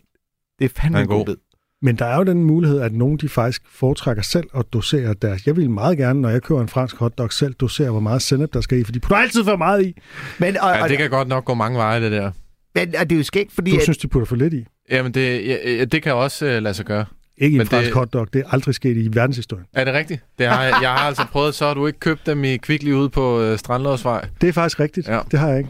[0.60, 1.36] Det er fandme er en god bid.
[1.84, 5.48] Men der er jo den mulighed, at nogen de faktisk foretrækker selv at dosere deres.
[5.48, 8.54] Jeg vil meget gerne, når jeg køber en fransk hotdog, selv dosere, hvor meget sennep
[8.54, 9.94] der skal i, for de putter altid for meget i.
[10.40, 12.32] Men, og, Ja, og, det kan godt nok gå mange veje, det der.
[12.76, 13.72] men og det er jo skægt, fordi...
[13.72, 14.66] Du at- synes, de putter for lidt i.
[14.92, 17.06] Jamen, det, ja, det kan også øh, lade sig gøre.
[17.38, 18.34] Ikke i en Men fransk det- hotdog.
[18.34, 19.66] Det er aldrig sket i verdenshistorien.
[19.74, 20.22] Er det rigtigt?
[20.40, 22.92] Det har, jeg jeg har altså prøvet, så har du ikke købt dem i Kvickly
[22.92, 24.26] ude på øh, Strandlåsvej.
[24.42, 25.08] Det er faktisk rigtigt.
[25.08, 25.20] Ja.
[25.32, 25.70] Det har jeg ikke.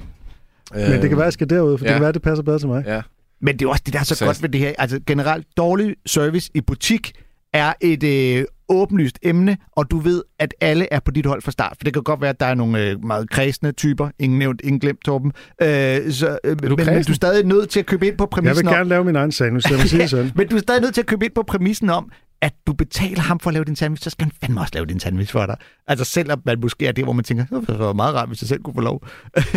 [0.73, 1.89] Men det kan være, at jeg skal derud, for ja.
[1.89, 2.83] det kan være, at det passer bedre til mig.
[2.87, 3.01] Ja.
[3.41, 4.73] Men det er også det, der er så Så- godt ved det her.
[4.77, 7.11] Altså generelt, dårlig service i butik
[7.53, 11.51] er et øh, åbenlyst emne, og du ved, at alle er på dit hold fra
[11.51, 11.73] start.
[11.77, 14.09] For det kan godt være, at der er nogle øh, meget kredsende typer.
[14.19, 15.31] Ingen nævnt, ingen glemt, Torben.
[15.61, 15.67] Øh,
[16.11, 18.65] så, øh, men, men du er stadig nødt til at købe ind på Jeg præmissen
[18.65, 18.73] vil om...
[18.73, 20.31] gerne lave min egen sandwich, lad mig sige sådan.
[20.35, 22.11] Men du er stadig nødt til at købe ind på præmissen om,
[22.41, 24.85] at du betaler ham for at lave din sandwich, så skal han fandme også lave
[24.85, 25.55] din sandwich for dig.
[25.87, 28.47] Altså selvom man måske er det, hvor man tænker, det være meget rart, hvis jeg
[28.47, 29.03] selv kunne få lov.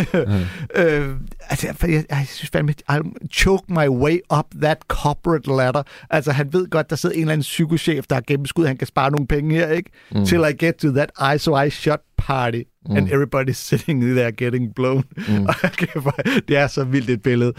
[0.75, 1.15] øh,
[1.49, 5.83] altså, for jeg, jeg synes fandme, I'll choke my way up that corporate ladder.
[6.09, 8.87] Altså han ved godt, der sidder en eller anden psykochef, der har gennemskud, han kan
[8.87, 9.89] spare nogle penge her, ikke?
[10.11, 10.25] Mm.
[10.25, 12.95] Till I get to that eye so I shut party, mm.
[12.95, 15.03] and everybody's sitting there getting blown.
[15.27, 15.47] Mm.
[16.47, 17.53] det er så vildt et billede.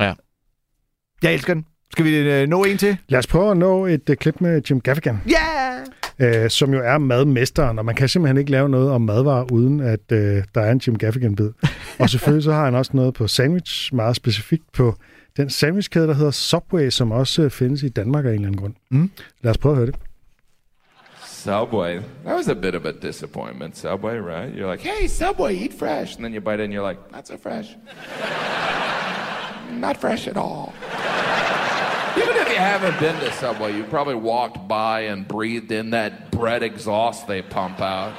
[0.00, 0.14] Ja.
[1.22, 1.64] Jeg elsker den.
[1.92, 2.96] Skal vi øh, nå en til?
[3.08, 5.20] Lad os prøve at nå et uh, klip med Jim Gaffigan.
[5.28, 5.66] Ja!
[6.18, 9.80] øh, som jo er madmesteren, og man kan simpelthen ikke lave noget om madvarer, uden
[9.80, 11.50] at øh, der er en Jim Gaffigan-bid.
[11.98, 14.94] og selvfølgelig så har han også noget på sandwich, meget specifikt på
[15.36, 18.60] den sandwichkæde, der hedder Subway, som også øh, findes i Danmark af en eller anden
[18.60, 18.74] grund.
[18.90, 19.10] Mm.
[19.42, 19.94] Lad os prøve at høre det.
[21.24, 22.00] Subway.
[22.24, 24.54] That was a bit of a disappointment, Subway, right?
[24.54, 26.16] You're like, hey, Subway, eat fresh.
[26.16, 27.76] And then you bite it and you're like, not so fresh.
[29.80, 30.72] not fresh at all.
[32.16, 36.30] Even if you haven't been to Subway, you probably walked by and breathed in that
[36.30, 38.14] bread exhaust they pump out.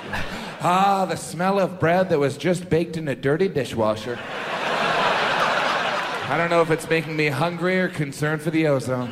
[0.62, 4.20] ah, the smell of bread that was just baked in a dirty dishwasher.
[6.30, 9.10] I don't know if it's making me hungry or concerned for the ozone.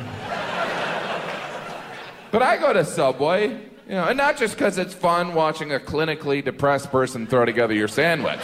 [2.30, 5.80] But I go to Subway, you know, and not just because it's fun watching a
[5.80, 8.40] clinically depressed person throw together your sandwich.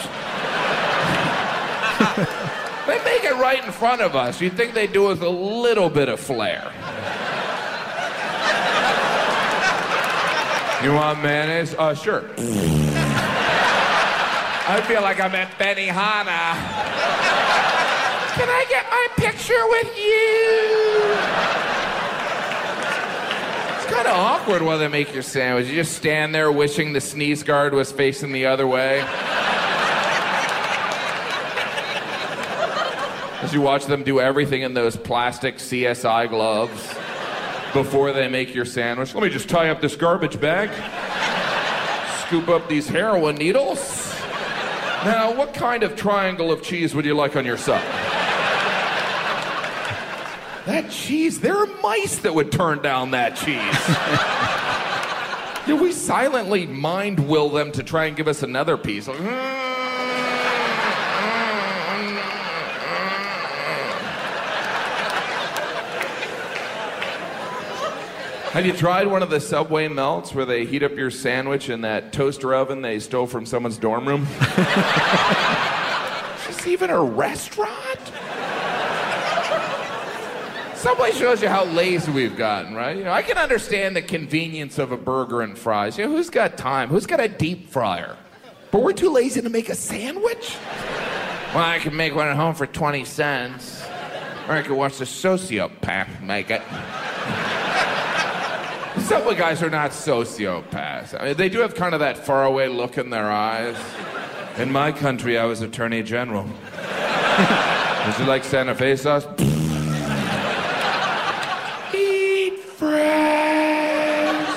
[3.39, 4.41] right in front of us.
[4.41, 6.71] You'd think they do it with a little bit of flair.
[10.83, 11.73] You want mayonnaise?
[11.75, 12.25] Uh, sure.
[14.65, 16.55] I feel like I'm at Benihana.
[18.35, 21.13] Can I get my picture with you?
[23.77, 25.67] It's kind of awkward while they make your sandwich.
[25.67, 29.05] You just stand there wishing the sneeze guard was facing the other way.
[33.43, 36.95] As you watch them do everything in those plastic CSI gloves
[37.73, 39.13] before they make your sandwich.
[39.13, 40.69] Let me just tie up this garbage bag,
[42.25, 44.15] scoop up these heroin needles.
[45.03, 47.81] Now, what kind of triangle of cheese would you like on your sub?
[50.65, 53.57] That cheese, there are mice that would turn down that cheese.
[55.67, 59.09] yeah, we silently mind will them to try and give us another piece.
[59.09, 59.62] Like, hmm.
[68.53, 71.81] Have you tried one of the Subway melts where they heat up your sandwich in
[71.81, 74.27] that toaster oven they stole from someone's dorm room?
[76.37, 77.99] Is this even a restaurant?
[80.75, 82.95] Subway shows you how lazy we've gotten, right?
[82.95, 85.97] You know, I can understand the convenience of a burger and fries.
[85.97, 86.89] You know, who's got time?
[86.89, 88.15] Who's got a deep fryer?
[88.69, 90.57] But we're too lazy to make a sandwich?
[91.55, 93.81] Well, I can make one at home for 20 cents.
[94.47, 96.61] Or I could watch the sociopath make it.
[99.03, 101.19] Subway guys are not sociopaths.
[101.19, 103.75] I mean, they do have kind of that faraway look in their eyes.
[104.57, 106.43] In my country, I was Attorney General.
[108.05, 109.25] Would you like Santa Fe sauce?
[111.93, 114.47] Eat fresh.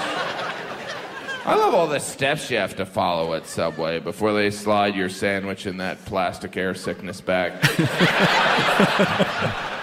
[1.44, 5.08] I love all the steps you have to follow at Subway before they slide your
[5.08, 7.52] sandwich in that plastic air sickness bag.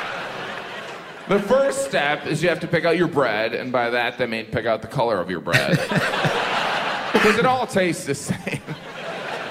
[1.30, 4.26] The first step is you have to pick out your bread, and by that they
[4.26, 5.70] mean pick out the color of your bread.
[7.14, 8.62] because it all tastes the same.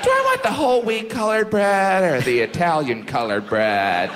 [0.03, 4.11] Do I want the whole wheat colored bread or the Italian colored bread?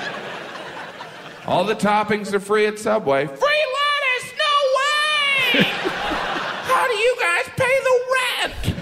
[1.47, 3.27] All the toppings are free at Subway.
[3.27, 4.33] Free lettuce?
[4.37, 5.63] No way!
[5.63, 8.77] How do you guys pay the rent?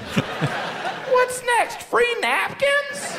[1.13, 1.83] What's next?
[1.83, 3.19] Free napkins?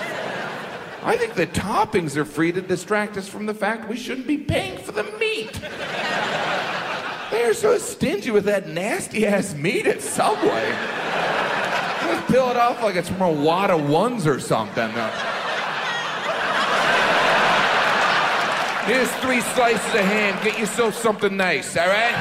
[1.05, 4.39] I think the toppings are free to distract us from the fact we shouldn't be
[4.39, 5.51] paying for the meat.
[7.29, 10.71] They're so stingy with that nasty ass meat at Subway.
[12.01, 14.89] Just peel it off like it's from a wad of ones or something.
[18.87, 20.43] Here's three slices of ham.
[20.43, 22.15] Get yourself something nice, all right?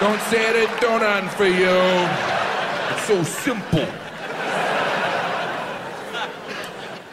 [0.00, 1.68] Don't say it done on for you.
[2.96, 3.86] It's so simple.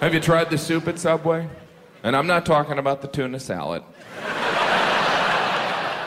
[0.02, 1.48] Have you tried the soup at Subway?
[2.02, 3.84] And I'm not talking about the tuna salad.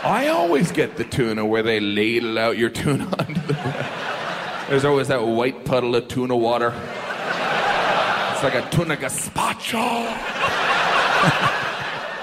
[0.03, 3.86] I always get the tuna where they ladle out your tuna onto the bread.
[4.68, 6.70] There's always that white puddle of tuna water.
[8.32, 10.05] It's like a tuna gazpacho.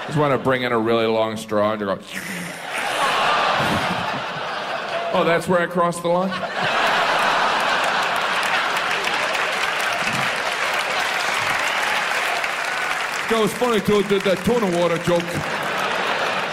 [0.06, 1.92] Just want to bring in a really long straw and you go.
[5.14, 6.51] oh, that's where I crossed the line?
[13.32, 15.24] That was funny too, the, that tuna water joke.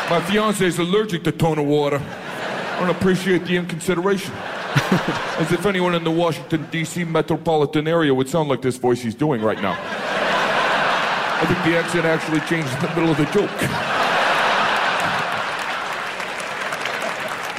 [0.10, 1.98] My fiance is allergic to tuna water.
[1.98, 4.32] I don't appreciate the inconsideration.
[5.44, 7.04] As if anyone in the Washington, D.C.
[7.04, 9.78] metropolitan area would sound like this voice he's doing right now.
[9.78, 13.60] I think the accent actually changed in the middle of the joke.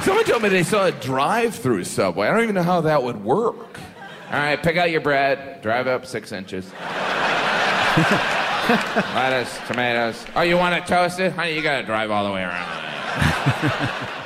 [0.03, 2.27] Someone told me they saw a drive through subway.
[2.27, 3.79] I don't even know how that would work.
[4.31, 5.61] All right, pick out your bread.
[5.61, 6.65] Drive up six inches.
[9.15, 10.25] Lettuce, tomatoes.
[10.35, 11.31] Oh, you want it toasted?
[11.33, 12.67] Honey, you gotta drive all the way around.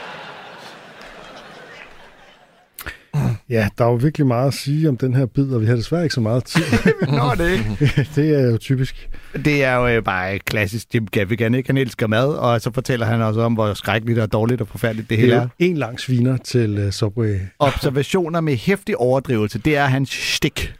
[3.50, 5.76] Ja, der er jo virkelig meget at sige om den her bid, og vi har
[5.76, 6.62] desværre ikke så meget tid.
[7.20, 8.08] Nå, det ikke.
[8.16, 9.10] det er jo typisk.
[9.46, 11.70] Det er jo øh, bare klassisk Jim Gaffigan, ikke?
[11.70, 15.10] Han elsker mad, og så fortæller han også om, hvor skrækkeligt og dårligt og forfærdeligt
[15.10, 17.39] det Det hele er en lang sviner til uh, Subway.
[17.60, 20.74] Observationer med hæftig overdrivelse, det er hans stik.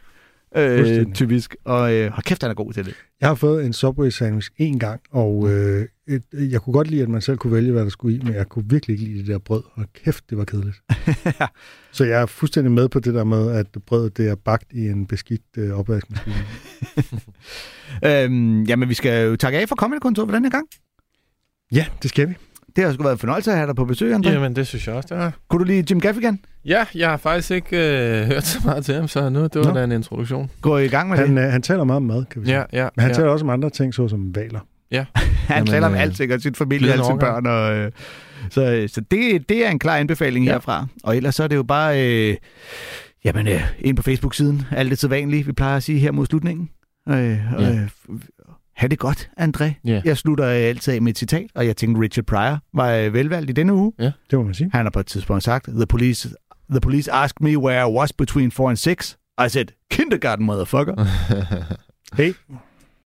[0.56, 1.56] Øh, typisk.
[1.64, 2.94] Og øh, hold kæft, han er god til det.
[3.20, 7.02] Jeg har fået en Subway sandwich en gang, og øh, et, jeg kunne godt lide,
[7.02, 9.18] at man selv kunne vælge, hvad der skulle i, men jeg kunne virkelig ikke lide
[9.18, 10.82] det der brød, og kæft, det var kedeligt.
[11.92, 14.88] Så jeg er fuldstændig med på det der med, at brødet det er bagt i
[14.88, 16.36] en beskidt øh, opvaskemaskine.
[18.04, 20.66] Øhm, jamen, vi skal jo takke af for Comedy Kontor for den her gang.
[21.72, 22.34] ja, det skal vi.
[22.76, 24.30] Det har sgu været en fornøjelse at have dig på besøg, André.
[24.30, 25.32] Jamen, det synes jeg også, det var.
[25.48, 26.38] Kunne du lide Jim Gaffigan?
[26.64, 27.76] Ja, jeg har faktisk ikke
[28.20, 29.74] øh, hørt så meget til ham, så nu det var Nå.
[29.74, 30.50] da en introduktion.
[30.60, 31.28] Gå i gang med det.
[31.28, 32.58] Han, øh, han taler meget om mad, kan vi sige.
[32.58, 32.88] Ja, ja.
[32.96, 33.14] Men han ja.
[33.14, 34.60] taler også om andre ting, såsom valer.
[34.92, 35.06] Han
[35.50, 37.46] Jamen, taler om øh, alt sikkert, sin familie, alle sine børn.
[37.46, 37.92] Og, øh,
[38.50, 40.52] så så det, det er en klar anbefaling Ja.
[40.52, 40.86] herfra.
[41.04, 42.36] Og ellers så er det jo bare øh,
[43.24, 44.62] jamen, øh, ind på Facebook-siden.
[44.70, 46.68] Alt det sædvanlige, vi plejer at sige her mod slutningen.
[47.08, 47.72] Øh, Ja.
[47.72, 47.80] øh,
[48.76, 49.64] ha' det godt, André.
[49.84, 50.02] Ja.
[50.04, 53.50] Jeg slutter altid af med et citat, og jeg tænkte, Richard Pryor var øh, velvalgt
[53.50, 53.92] i denne uge.
[54.30, 54.70] Det må man sige.
[54.72, 56.28] Han har på et tidspunkt sagt, the police,
[56.70, 59.18] the police asked me where I was between 4 and 6.
[59.46, 60.94] I said, kindergarten, motherfucker.
[62.16, 62.32] Hey,